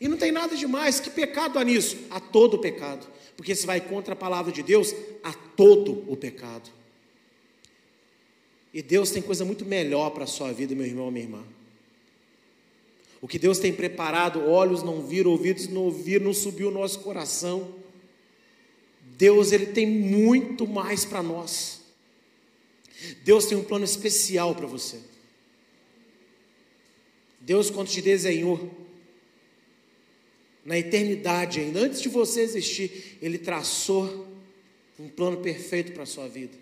[0.00, 1.96] E não tem nada de mais, que pecado há nisso?
[2.10, 6.70] Há todo pecado, porque se vai contra a palavra de Deus, há todo o pecado.
[8.72, 11.55] E Deus tem coisa muito melhor para a sua vida, meu irmão, minha irmã.
[13.20, 17.00] O que Deus tem preparado, olhos não viram, ouvidos não ouviram, não subiu o nosso
[17.00, 17.74] coração.
[19.16, 21.80] Deus, Ele tem muito mais para nós.
[23.24, 24.98] Deus tem um plano especial para você.
[27.40, 28.70] Deus, quando te desenhou,
[30.64, 34.26] na eternidade ainda, antes de você existir, Ele traçou
[34.98, 36.56] um plano perfeito para a sua vida.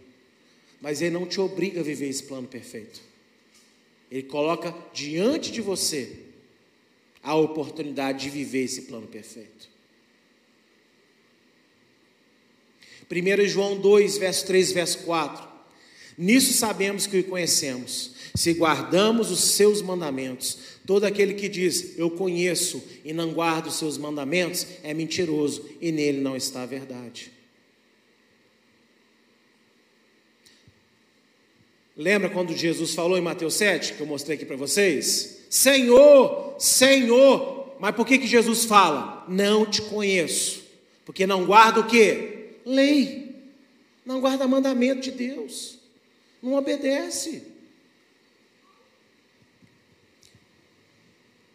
[0.80, 3.00] Mas Ele não te obriga a viver esse plano perfeito.
[4.10, 6.23] Ele coloca diante de você
[7.24, 9.68] a oportunidade de viver esse plano perfeito.
[13.10, 15.54] 1 João 2, verso 3, verso 4.
[16.16, 20.58] Nisso sabemos que o conhecemos, se guardamos os seus mandamentos.
[20.86, 25.90] Todo aquele que diz, eu conheço e não guarda os seus mandamentos, é mentiroso e
[25.90, 27.32] nele não está a verdade.
[31.96, 35.46] Lembra quando Jesus falou em Mateus 7, que eu mostrei aqui para vocês?
[35.48, 37.76] Senhor, Senhor.
[37.78, 39.24] Mas por que, que Jesus fala?
[39.28, 40.64] Não te conheço.
[41.04, 42.58] Porque não guarda o que?
[42.64, 43.36] Lei.
[44.04, 45.78] Não guarda mandamento de Deus.
[46.42, 47.44] Não obedece.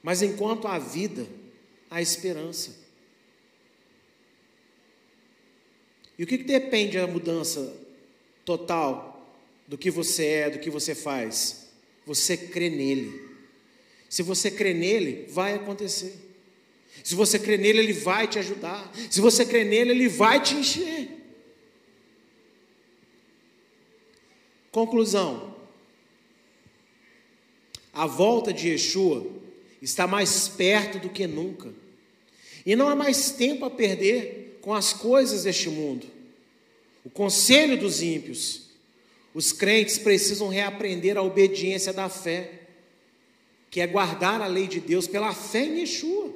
[0.01, 1.27] Mas enquanto há vida,
[1.91, 2.77] há esperança.
[6.17, 7.75] E o que, que depende da mudança
[8.45, 9.08] total
[9.69, 11.67] do que você é, do que você faz?
[12.03, 13.21] Você crê nele.
[14.09, 16.15] Se você crê nele, vai acontecer.
[17.03, 18.91] Se você crê nele, ele vai te ajudar.
[19.11, 21.07] Se você crê nele, ele vai te encher.
[24.71, 25.55] Conclusão:
[27.93, 29.31] a volta de Yeshua
[29.79, 31.71] está mais perto do que nunca,
[32.65, 36.07] e não há mais tempo a perder com as coisas deste mundo.
[37.05, 38.68] O conselho dos ímpios,
[39.33, 42.59] os crentes precisam reaprender a obediência da fé
[43.69, 46.33] que é guardar a lei de Deus pela fé em Yeshua.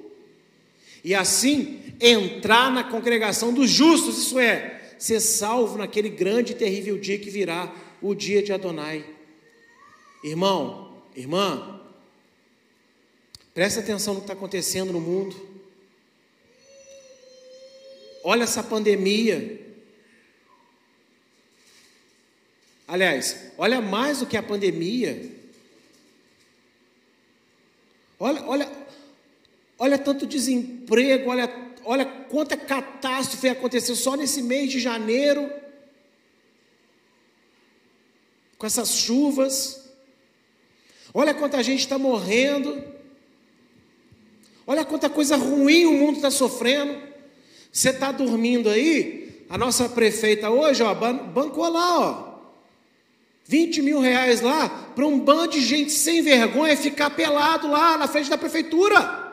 [1.03, 6.97] E assim entrar na congregação dos justos, isso é, ser salvo naquele grande e terrível
[6.97, 9.03] dia que virá, o dia de Adonai.
[10.23, 11.82] Irmão, irmã,
[13.53, 15.36] presta atenção no que está acontecendo no mundo.
[18.23, 19.73] Olha essa pandemia.
[22.93, 25.32] Aliás, olha mais do que a pandemia.
[28.19, 28.71] Olha, olha,
[29.79, 31.51] olha tanto desemprego, olha,
[31.84, 35.51] olha quanta catástrofe aconteceu só nesse mês de janeiro,
[38.60, 39.89] com essas chuvas.
[41.12, 42.79] Olha quanta gente está morrendo.
[44.67, 47.01] Olha quanta coisa ruim o mundo está sofrendo.
[47.71, 49.43] Você está dormindo aí?
[49.49, 52.33] A nossa prefeita hoje, ó, bancou lá, ó.
[53.45, 58.08] 20 mil reais lá para um bando de gente sem vergonha ficar pelado lá na
[58.08, 59.23] frente da prefeitura.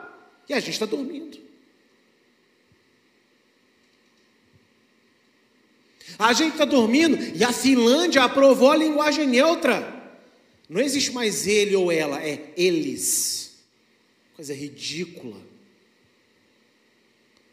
[0.49, 1.39] E a gente está dormindo.
[6.19, 10.01] A gente está dormindo e a Finlândia aprovou a linguagem neutra.
[10.69, 13.63] Não existe mais ele ou ela, é eles.
[14.35, 15.37] Coisa ridícula.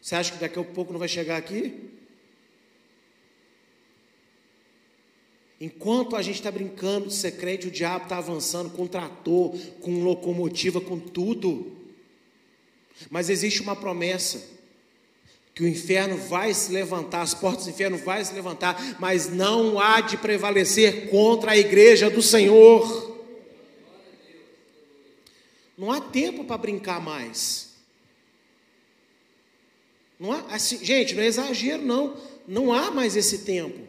[0.01, 1.98] Você acha que daqui a pouco não vai chegar aqui?
[5.61, 10.79] Enquanto a gente está brincando de secreto, o diabo está avançando com trator, com locomotiva,
[10.79, 11.75] com tudo.
[13.09, 14.41] Mas existe uma promessa
[15.53, 19.77] que o inferno vai se levantar, as portas do inferno vai se levantar, mas não
[19.77, 23.09] há de prevalecer contra a igreja do Senhor.
[25.77, 27.71] Não há tempo para brincar mais.
[30.17, 32.15] Não há, assim, gente, não é exagero, não.
[32.47, 33.88] Não há mais esse tempo.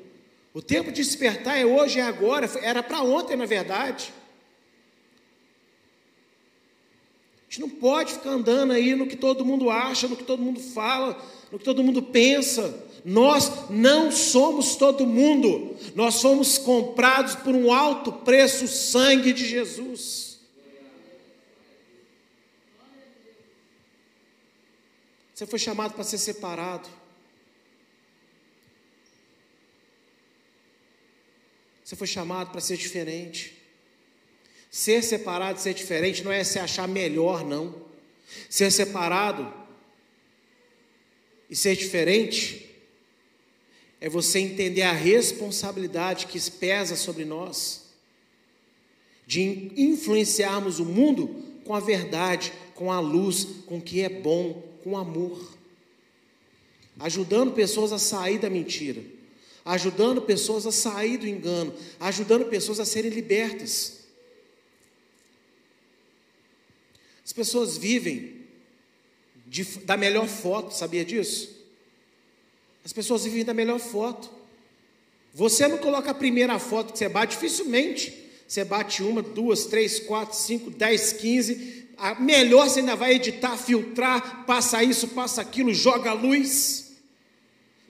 [0.61, 2.46] O tempo de despertar é hoje, é agora.
[2.61, 4.12] Era para ontem, na verdade.
[7.40, 10.42] A gente não pode ficar andando aí no que todo mundo acha, no que todo
[10.42, 11.18] mundo fala,
[11.51, 12.79] no que todo mundo pensa.
[13.07, 15.79] Nós não somos todo mundo.
[15.94, 20.40] Nós somos comprados por um alto preço, o sangue de Jesus.
[25.35, 27.00] Você foi chamado para ser separado.
[31.90, 33.53] Você foi chamado para ser diferente.
[34.70, 37.74] Ser separado, ser diferente, não é se achar melhor, não.
[38.48, 39.53] Ser separado
[41.50, 42.70] e ser diferente
[44.00, 47.87] é você entender a responsabilidade que pesa sobre nós
[49.26, 54.62] de influenciarmos o mundo com a verdade, com a luz, com o que é bom,
[54.85, 55.59] com amor,
[57.00, 59.03] ajudando pessoas a sair da mentira,
[59.70, 64.00] ajudando pessoas a sair do engano, ajudando pessoas a serem libertas.
[67.24, 68.46] As pessoas vivem
[69.46, 71.56] de, da melhor foto, sabia disso?
[72.85, 74.28] As pessoas vivem da melhor foto.
[75.33, 78.12] Você não coloca a primeira foto que você bate, dificilmente.
[78.48, 83.56] Você bate uma, duas, três, quatro, cinco, dez, quinze, a melhor você ainda vai editar,
[83.56, 86.89] filtrar, passa isso, passa aquilo, joga a luz,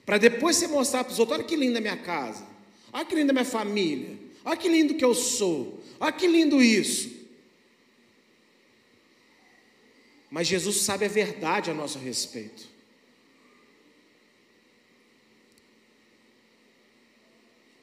[0.05, 2.45] para depois você mostrar para os outros: olha que linda a minha casa,
[2.91, 6.61] olha que linda a minha família, olha que lindo que eu sou, olha que lindo
[6.61, 7.21] isso.
[10.29, 12.71] Mas Jesus sabe a verdade a nosso respeito.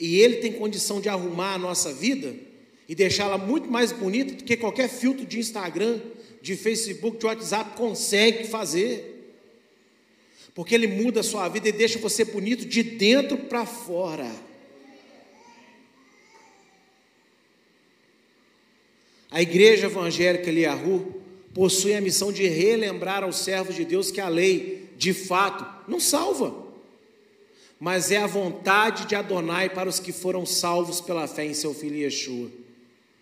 [0.00, 2.34] E Ele tem condição de arrumar a nossa vida
[2.88, 6.00] e deixá-la muito mais bonita do que qualquer filtro de Instagram,
[6.40, 9.17] de Facebook, de WhatsApp consegue fazer.
[10.58, 14.28] Porque ele muda a sua vida e deixa você bonito de dentro para fora.
[19.30, 21.22] A igreja evangélica Eliahu
[21.54, 26.00] possui a missão de relembrar aos servos de Deus que a lei, de fato, não
[26.00, 26.66] salva,
[27.78, 31.72] mas é a vontade de Adonai para os que foram salvos pela fé em seu
[31.72, 32.50] filho Yeshua,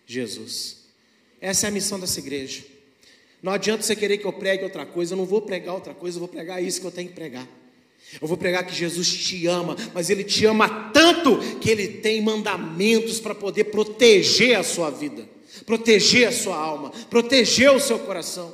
[0.07, 0.87] Jesus.
[1.39, 2.76] Essa é a missão dessa igreja.
[3.41, 6.17] Não adianta você querer que eu pregue outra coisa, eu não vou pregar outra coisa,
[6.17, 7.47] eu vou pregar isso que eu tenho que pregar.
[8.21, 12.21] Eu vou pregar que Jesus te ama, mas Ele te ama tanto que Ele tem
[12.21, 15.27] mandamentos para poder proteger a sua vida,
[15.65, 18.53] proteger a sua alma, proteger o seu coração.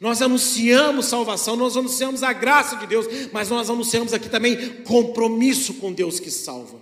[0.00, 5.74] Nós anunciamos salvação, nós anunciamos a graça de Deus, mas nós anunciamos aqui também compromisso
[5.74, 6.80] com Deus que salva,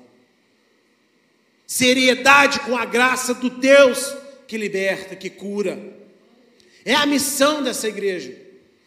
[1.66, 5.78] seriedade com a graça do Deus que liberta, que cura.
[6.84, 8.36] É a missão dessa igreja.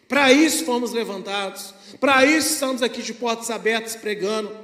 [0.08, 1.74] Para isso fomos levantados.
[2.00, 4.56] Para isso estamos aqui de portas abertas pregando.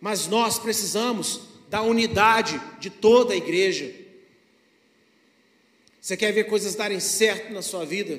[0.00, 3.92] Mas nós precisamos da unidade de toda a igreja.
[6.00, 8.18] Você quer ver coisas darem certo na sua vida?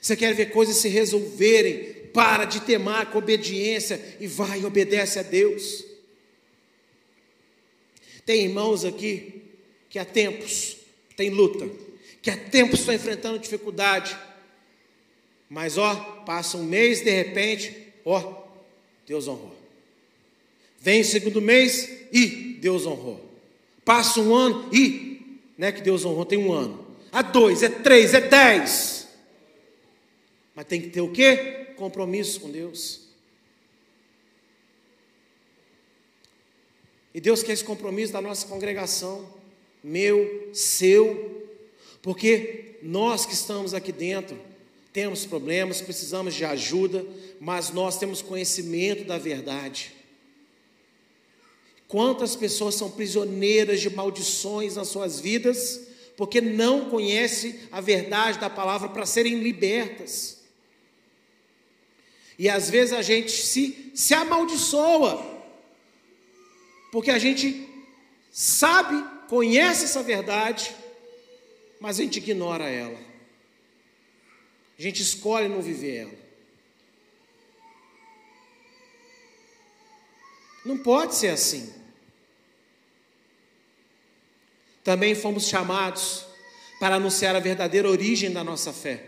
[0.00, 5.18] Você quer ver coisas se resolverem para de temar com obediência e vai e obedece
[5.18, 5.84] a Deus.
[8.24, 9.39] Tem irmãos aqui
[9.90, 10.76] que há tempos
[11.16, 11.68] tem luta,
[12.22, 14.16] que há tempos estão enfrentando dificuldade,
[15.48, 18.44] mas ó, passa um mês de repente, ó,
[19.04, 19.56] Deus honrou.
[20.80, 22.26] Vem o segundo mês e
[22.60, 23.28] Deus honrou.
[23.84, 26.86] Passa um ano e, né, que Deus honrou, tem um ano.
[27.10, 29.08] Há dois, é três, é dez.
[30.54, 31.74] Mas tem que ter o quê?
[31.76, 33.08] Compromisso com Deus.
[37.12, 39.39] E Deus quer esse compromisso da nossa congregação,
[39.82, 41.48] meu, seu,
[42.02, 44.38] porque nós que estamos aqui dentro
[44.92, 47.06] temos problemas, precisamos de ajuda,
[47.40, 49.92] mas nós temos conhecimento da verdade.
[51.86, 55.80] Quantas pessoas são prisioneiras de maldições nas suas vidas,
[56.16, 60.38] porque não conhecem a verdade da palavra para serem libertas.
[62.38, 65.24] E às vezes a gente se, se amaldiçoa,
[66.92, 67.68] porque a gente
[68.30, 70.74] sabe, conhece essa verdade,
[71.80, 72.98] mas a gente ignora ela.
[74.76, 76.12] A gente escolhe não viver ela.
[80.64, 81.72] Não pode ser assim.
[84.82, 86.26] Também fomos chamados
[86.80, 89.04] para anunciar a verdadeira origem da nossa fé,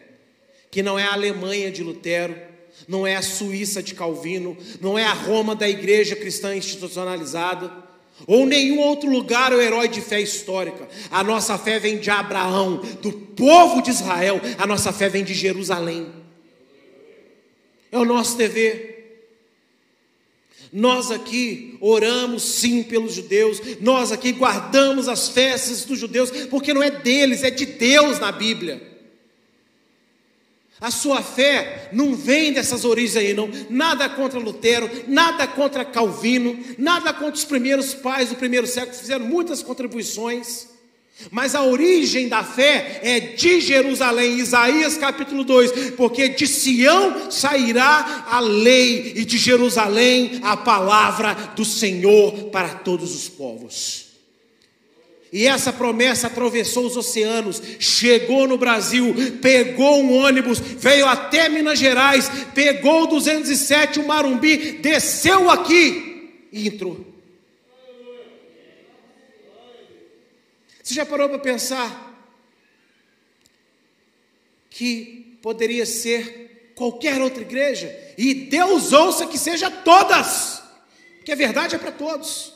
[0.71, 2.41] que não é a Alemanha de Lutero,
[2.87, 7.91] não é a Suíça de Calvino, não é a Roma da igreja cristã institucionalizada,
[8.27, 10.89] ou nenhum outro lugar o herói de fé histórica.
[11.11, 15.35] A nossa fé vem de Abraão, do povo de Israel, a nossa fé vem de
[15.35, 16.07] Jerusalém.
[17.91, 18.93] É o nosso dever.
[20.73, 26.83] Nós aqui oramos sim pelos judeus, nós aqui guardamos as festas dos judeus, porque não
[26.83, 28.92] é deles, é de Deus na Bíblia.
[30.83, 33.49] A sua fé não vem dessas origens aí, não.
[33.71, 39.25] Nada contra Lutero, nada contra Calvino, nada contra os primeiros pais do primeiro século, fizeram
[39.25, 40.67] muitas contribuições.
[41.31, 48.27] Mas a origem da fé é de Jerusalém, Isaías capítulo 2, porque de Sião sairá
[48.29, 54.12] a lei, e de Jerusalém a palavra do Senhor para todos os povos.
[55.33, 61.79] E essa promessa atravessou os oceanos, chegou no Brasil, pegou um ônibus, veio até Minas
[61.79, 67.07] Gerais, pegou o 207, o Marumbi, desceu aqui e entrou.
[70.83, 72.11] Você já parou para pensar
[74.69, 77.91] que poderia ser qualquer outra igreja?
[78.19, 80.63] E Deus ouça que seja todas,
[81.17, 82.52] porque a verdade é para todos.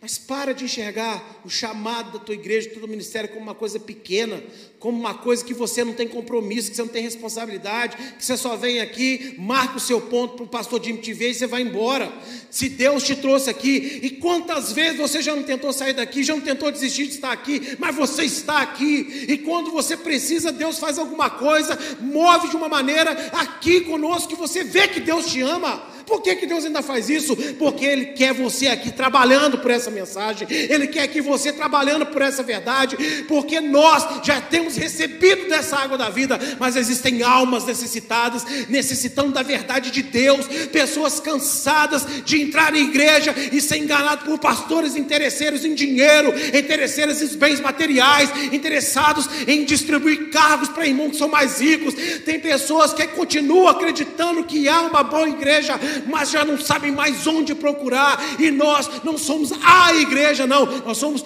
[0.00, 3.80] Mas para de enxergar o chamado da tua igreja, do teu ministério como uma coisa
[3.80, 4.40] pequena,
[4.78, 8.36] como uma coisa que você não tem compromisso, que você não tem responsabilidade, que você
[8.36, 11.48] só vem aqui, marca o seu ponto para o pastor Jim te ver e você
[11.48, 12.12] vai embora.
[12.48, 16.32] Se Deus te trouxe aqui, e quantas vezes você já não tentou sair daqui, já
[16.32, 20.78] não tentou desistir de estar aqui, mas você está aqui, e quando você precisa, Deus
[20.78, 25.40] faz alguma coisa, move de uma maneira aqui conosco, que você vê que Deus te
[25.40, 25.97] ama.
[26.08, 27.36] Por que, que Deus ainda faz isso?
[27.58, 32.22] Porque Ele quer você aqui trabalhando por essa mensagem, Ele quer que você trabalhando por
[32.22, 32.96] essa verdade,
[33.28, 39.42] porque nós já temos recebido dessa água da vida, mas existem almas necessitadas, necessitando da
[39.42, 45.64] verdade de Deus, pessoas cansadas de entrar em igreja e ser enganado por pastores interesseiros
[45.64, 51.60] em dinheiro, interesseiros em bens materiais, interessados em distribuir cargos para irmãos que são mais
[51.60, 51.94] ricos.
[52.24, 57.26] Tem pessoas que continuam acreditando que há uma boa igreja, mas já não sabem mais
[57.26, 61.24] onde procurar, e nós não somos a igreja, não, nós somos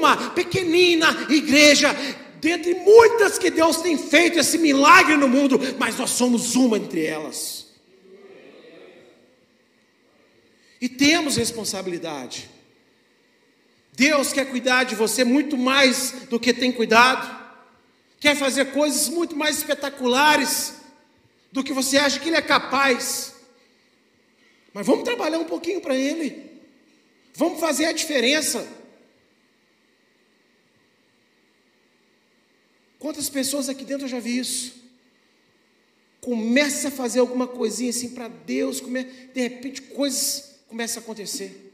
[0.00, 1.94] uma pequenina igreja,
[2.40, 7.04] dentre muitas que Deus tem feito esse milagre no mundo, mas nós somos uma entre
[7.04, 7.66] elas.
[10.80, 12.50] E temos responsabilidade.
[13.92, 17.34] Deus quer cuidar de você muito mais do que tem cuidado,
[18.20, 20.74] quer fazer coisas muito mais espetaculares
[21.50, 23.35] do que você acha que Ele é capaz.
[24.76, 26.50] Mas vamos trabalhar um pouquinho para Ele.
[27.32, 28.68] Vamos fazer a diferença.
[32.98, 34.74] Quantas pessoas aqui dentro eu já vi isso?
[36.20, 39.04] Começa a fazer alguma coisinha assim para Deus, come...
[39.04, 41.72] de repente coisas começam a acontecer.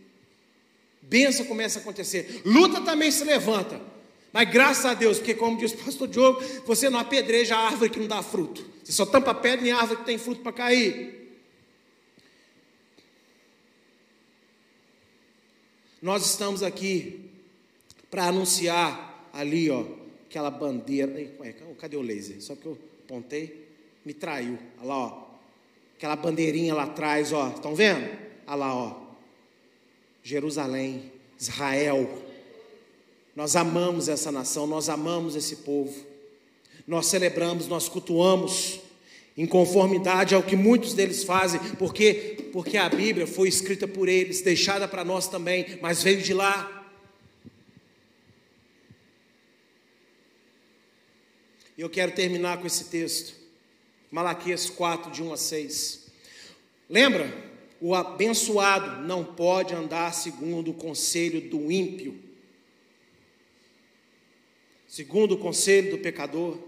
[1.02, 2.40] Benção começa a acontecer.
[2.44, 3.80] Luta também se levanta.
[4.32, 7.90] Mas graças a Deus, porque como diz o pastor Diogo, você não apedreja a árvore
[7.90, 8.64] que não dá fruto.
[8.84, 11.21] Você só tampa pedra em árvore que tem fruto para cair.
[16.02, 17.30] Nós estamos aqui
[18.10, 19.84] para anunciar ali, ó,
[20.28, 21.12] aquela bandeira.
[21.78, 22.42] Cadê o laser?
[22.42, 23.68] Só que eu apontei.
[24.04, 24.58] me traiu.
[24.78, 25.22] Olha lá, ó.
[25.96, 27.50] Aquela bandeirinha lá atrás, ó.
[27.50, 28.04] Estão vendo?
[28.48, 29.00] Olha lá, ó.
[30.24, 32.22] Jerusalém, Israel.
[33.36, 36.04] Nós amamos essa nação, nós amamos esse povo.
[36.84, 38.80] Nós celebramos, nós cultuamos
[39.36, 44.42] em conformidade ao que muitos deles fazem, porque porque a Bíblia foi escrita por eles,
[44.42, 46.80] deixada para nós também, mas veio de lá.
[51.76, 53.34] Eu quero terminar com esse texto.
[54.10, 56.06] Malaquias 4, de 1 a 6.
[56.90, 57.52] Lembra?
[57.80, 62.16] O abençoado não pode andar segundo o conselho do ímpio,
[64.86, 66.58] segundo o conselho do pecador.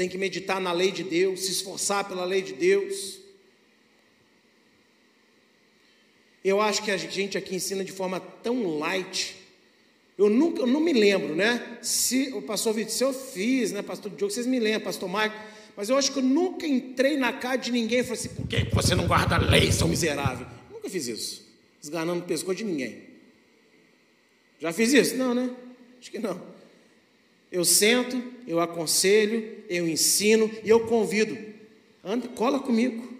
[0.00, 3.18] Tem que meditar na lei de Deus, se esforçar pela lei de Deus.
[6.42, 9.36] Eu acho que a gente aqui ensina de forma tão light.
[10.16, 11.78] Eu nunca, eu não me lembro, né?
[11.82, 15.36] Se o pastor Vitor, se eu fiz, né, pastor Diogo, vocês me lembram, pastor Marco,
[15.76, 18.48] mas eu acho que eu nunca entrei na casa de ninguém e falei assim: por
[18.48, 20.46] que você não guarda a lei, seu miserável?
[20.72, 21.46] Nunca fiz isso.
[21.82, 23.02] Esganando o pescoço de ninguém.
[24.60, 25.14] Já fiz isso?
[25.16, 25.50] Não, né?
[26.00, 26.40] Acho que não.
[27.50, 31.36] Eu sento, eu aconselho, eu ensino e eu convido.
[32.04, 33.12] Anda, cola comigo.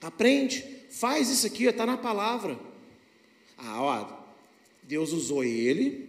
[0.00, 2.58] Aprende, faz isso aqui, está na palavra.
[3.56, 4.20] Ah, ó,
[4.82, 6.08] Deus usou ele.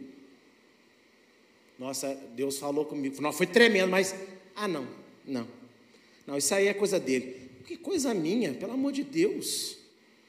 [1.78, 3.22] Nossa, Deus falou comigo.
[3.22, 4.16] Não, foi tremendo, mas.
[4.56, 4.88] Ah, não,
[5.26, 5.48] não.
[6.28, 7.50] Não, isso aí é coisa dele.
[7.66, 9.78] Que coisa minha, pelo amor de Deus.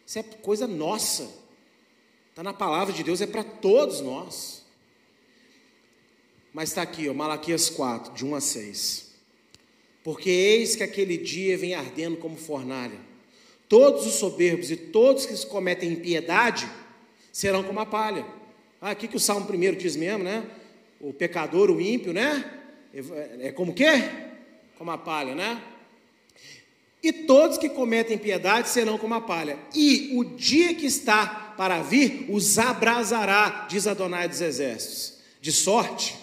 [0.07, 1.31] Isso é coisa nossa.
[2.31, 4.62] Está na palavra de Deus, é para todos nós.
[6.53, 9.13] Mas está aqui, ó, Malaquias 4, de 1 a 6.
[10.05, 12.99] Porque eis que aquele dia vem ardendo como fornalha.
[13.69, 16.69] Todos os soberbos e todos que cometem impiedade
[17.33, 18.27] serão como a palha.
[18.81, 20.45] Ah, aqui que o Salmo primeiro diz mesmo, né?
[21.01, 22.61] O pecador, o ímpio, né?
[22.93, 24.11] É, é como o quê?
[24.77, 25.63] Como a palha, né?
[27.03, 29.59] E todos que cometem piedade serão como a palha.
[29.75, 35.15] E o dia que está para vir os abrasará, diz Adonai dos Exércitos.
[35.41, 36.22] De sorte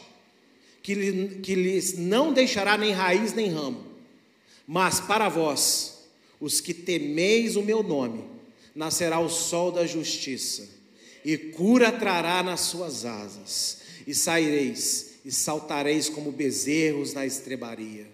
[0.89, 3.85] que, que lhes não deixará nem raiz nem ramo.
[4.65, 5.99] Mas para vós,
[6.39, 8.23] os que temeis o meu nome,
[8.73, 10.67] nascerá o sol da justiça,
[11.23, 18.07] e cura trará nas suas asas, e saireis, e saltareis como bezerros na estrebaria,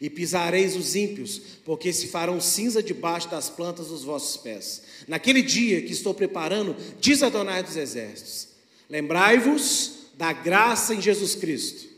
[0.00, 4.82] e pisareis os ímpios, porque se farão cinza debaixo das plantas dos vossos pés.
[5.06, 8.48] Naquele dia que estou preparando, diz Adonai dos Exércitos:
[8.88, 11.91] lembrai-vos da graça em Jesus Cristo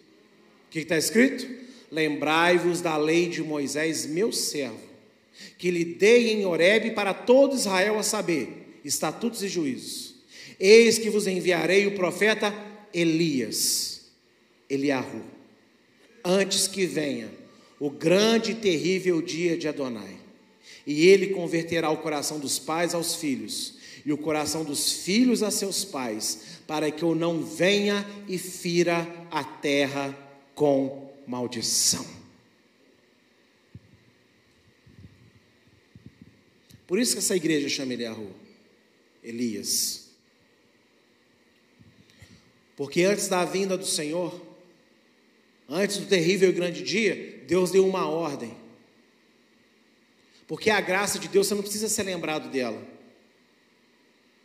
[0.75, 1.47] que está escrito?
[1.89, 4.81] Lembrai-vos da lei de Moisés, meu servo,
[5.57, 10.17] que lhe dei em Horebe para todo Israel a saber, estatutos e juízos.
[10.59, 12.53] Eis que vos enviarei o profeta
[12.93, 14.01] Elias,
[14.69, 15.23] Eliahu,
[16.25, 17.31] antes que venha
[17.79, 20.17] o grande e terrível dia de Adonai.
[20.85, 25.53] E ele converterá o coração dos pais aos filhos, e o coração dos filhos a
[25.53, 30.24] seus pais, para que eu não venha e fira a terra
[30.55, 32.07] com maldição.
[36.87, 38.35] Por isso que essa igreja chama rua,
[39.23, 40.11] Elias.
[42.77, 44.41] Porque antes da vinda do Senhor,
[45.69, 48.55] antes do terrível e grande dia, Deus deu uma ordem.
[50.47, 52.81] Porque a graça de Deus, você não precisa ser lembrado dela.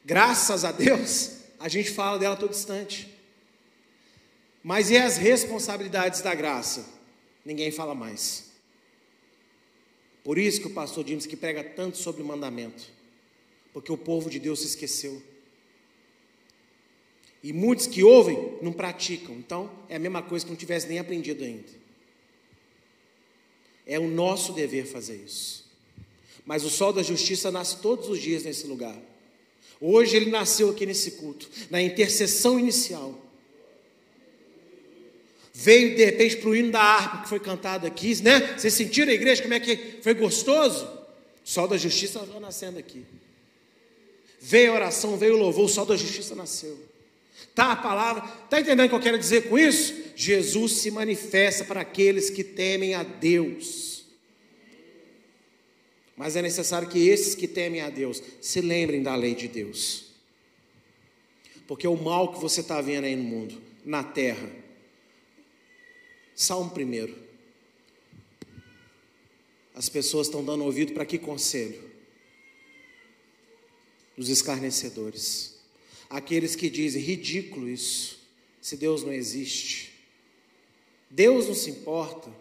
[0.05, 3.18] Graças a Deus, a gente fala dela todo instante.
[4.64, 6.86] Mas e as responsabilidades da graça?
[7.45, 8.49] Ninguém fala mais.
[10.24, 12.84] Por isso que o pastor James que prega tanto sobre o mandamento,
[13.74, 15.22] porque o povo de Deus se esqueceu.
[17.41, 19.34] E muitos que ouvem não praticam.
[19.36, 21.80] Então, é a mesma coisa que não tivesse nem aprendido ainda.
[23.86, 25.68] É o nosso dever fazer isso.
[26.45, 28.99] Mas o sol da justiça nasce todos os dias nesse lugar.
[29.80, 33.28] Hoje ele nasceu aqui nesse culto, na intercessão inicial
[35.54, 38.58] veio de repente para o hino da harpa que foi cantado aqui, né?
[38.58, 40.86] Vocês sentiram a igreja como é que foi gostoso?
[40.86, 43.06] O sol da justiça está nascendo aqui.
[44.39, 46.78] Veio a oração, veio o louvor, o sol da justiça nasceu.
[47.54, 49.93] Tá a palavra, tá entendendo o que eu quero dizer com isso?
[50.16, 54.06] Jesus se manifesta para aqueles que temem a Deus.
[56.16, 60.08] Mas é necessário que esses que temem a Deus se lembrem da lei de Deus.
[61.68, 64.50] Porque o mal que você está vendo aí no mundo, na terra,
[66.40, 67.18] Salmo primeiro.
[69.76, 71.84] As pessoas estão dando ouvido para que conselho?
[74.16, 75.60] Os escarnecedores.
[76.10, 78.22] Aqueles que dizem, ridículo isso,
[78.62, 79.92] se Deus não existe.
[81.10, 82.32] Deus não se importa.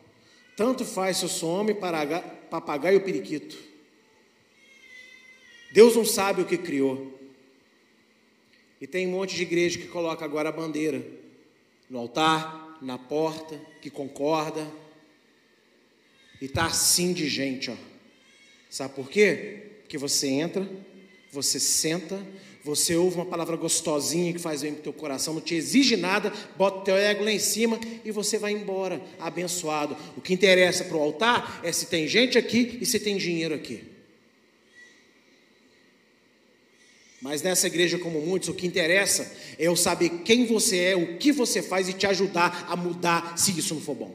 [0.56, 3.58] Tanto faz se eu sou homem, papagaio ou periquito.
[5.72, 7.18] Deus não sabe o que criou.
[8.80, 11.04] E tem um monte de igreja que coloca agora a bandeira
[11.90, 14.66] no altar, na porta, que concorda.
[16.40, 17.74] E está assim de gente, ó.
[18.70, 19.62] Sabe por quê?
[19.80, 20.68] Porque você entra,
[21.32, 22.20] você senta,
[22.62, 25.96] você ouve uma palavra gostosinha que faz bem para o teu coração, não te exige
[25.96, 29.96] nada, bota o teu ego lá em cima e você vai embora, abençoado.
[30.16, 33.54] O que interessa para o altar é se tem gente aqui e se tem dinheiro
[33.54, 33.84] aqui.
[37.20, 41.18] Mas nessa igreja, como muitos, o que interessa é eu saber quem você é, o
[41.18, 44.14] que você faz e te ajudar a mudar se isso não for bom.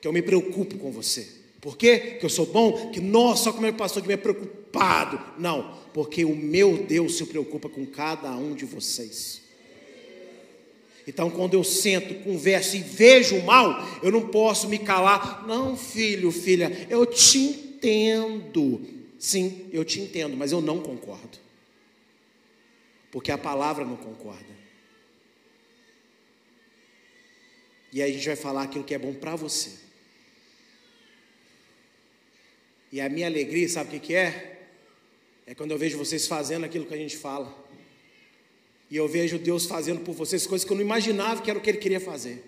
[0.00, 1.28] Que eu me preocupo com você.
[1.60, 2.16] Por quê?
[2.18, 2.90] Que eu sou bom?
[2.90, 5.20] Que, nossa, só como é pastor que me é preocupado.
[5.38, 9.42] Não, porque o meu Deus se preocupa com cada um de vocês.
[11.06, 15.44] Então, quando eu sento, converso e vejo o mal, eu não posso me calar.
[15.46, 18.80] Não, filho, filha, eu te entendo.
[19.18, 21.41] Sim, eu te entendo, mas eu não concordo.
[23.12, 24.62] Porque a palavra não concorda.
[27.92, 29.70] E aí a gente vai falar aquilo que é bom para você.
[32.90, 34.60] E a minha alegria, sabe o que, que é?
[35.46, 37.54] É quando eu vejo vocês fazendo aquilo que a gente fala.
[38.90, 41.62] E eu vejo Deus fazendo por vocês coisas que eu não imaginava que era o
[41.62, 42.42] que Ele queria fazer.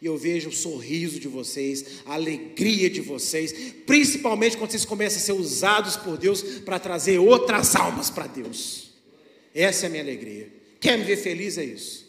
[0.00, 5.18] E eu vejo o sorriso de vocês, a alegria de vocês, principalmente quando vocês começam
[5.18, 8.85] a ser usados por Deus para trazer outras almas para Deus.
[9.56, 10.52] Essa é a minha alegria.
[10.78, 11.56] Quer me ver feliz?
[11.56, 12.06] É isso.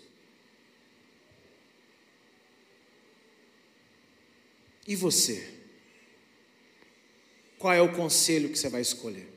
[4.85, 5.55] E você?
[7.57, 9.27] Qual é o conselho que você vai escolher?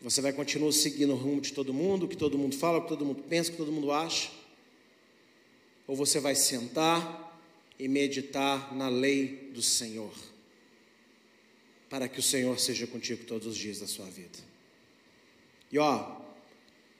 [0.00, 2.82] Você vai continuar seguindo o rumo de todo mundo, o que todo mundo fala, o
[2.82, 4.30] que todo mundo pensa, o que todo mundo acha?
[5.86, 7.38] Ou você vai sentar
[7.78, 10.12] e meditar na lei do Senhor,
[11.90, 14.53] para que o Senhor seja contigo todos os dias da sua vida?
[15.74, 16.20] E ó,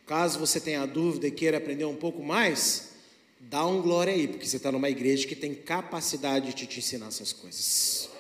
[0.05, 2.95] caso você tenha dúvida e queira aprender um pouco mais,
[3.39, 7.07] dá um glória aí, porque você está numa igreja que tem capacidade de te ensinar
[7.07, 8.11] essas coisas.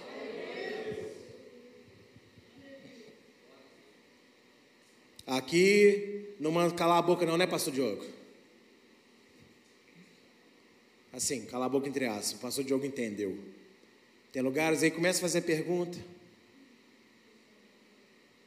[5.27, 8.05] Aqui não manda calar a boca não, né, pastor Diogo?
[11.13, 13.37] Assim, calar a boca entre aspas, o pastor Diogo entendeu.
[14.31, 15.99] Tem lugares aí, começa a fazer pergunta.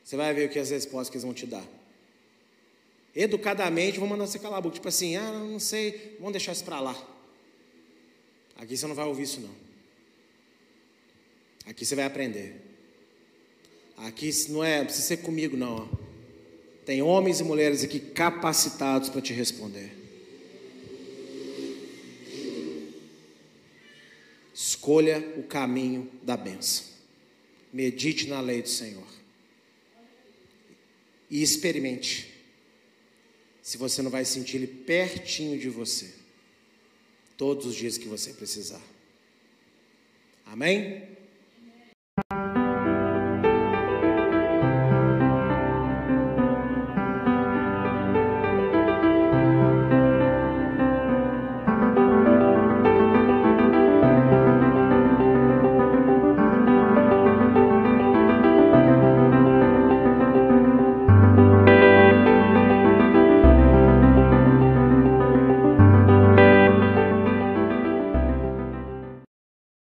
[0.05, 1.76] Você vai ver o que as respostas que eles vão te dar.
[3.19, 4.75] Educadamente, vão mandar você calar a boca.
[4.75, 6.95] Tipo assim, ah, não sei, vamos deixar isso para lá.
[8.55, 9.49] Aqui você não vai ouvir isso não.
[11.65, 12.61] Aqui você vai aprender.
[13.97, 15.89] Aqui não é, precisa ser comigo não.
[16.85, 19.97] Tem homens e mulheres aqui capacitados para te responder.
[24.53, 26.85] Escolha o caminho da benção.
[27.73, 29.07] Medite na lei do Senhor.
[31.31, 32.36] E experimente.
[33.67, 36.13] Se você não vai sentir Ele pertinho de você.
[37.35, 38.81] Todos os dias que você precisar.
[40.45, 41.16] Amém?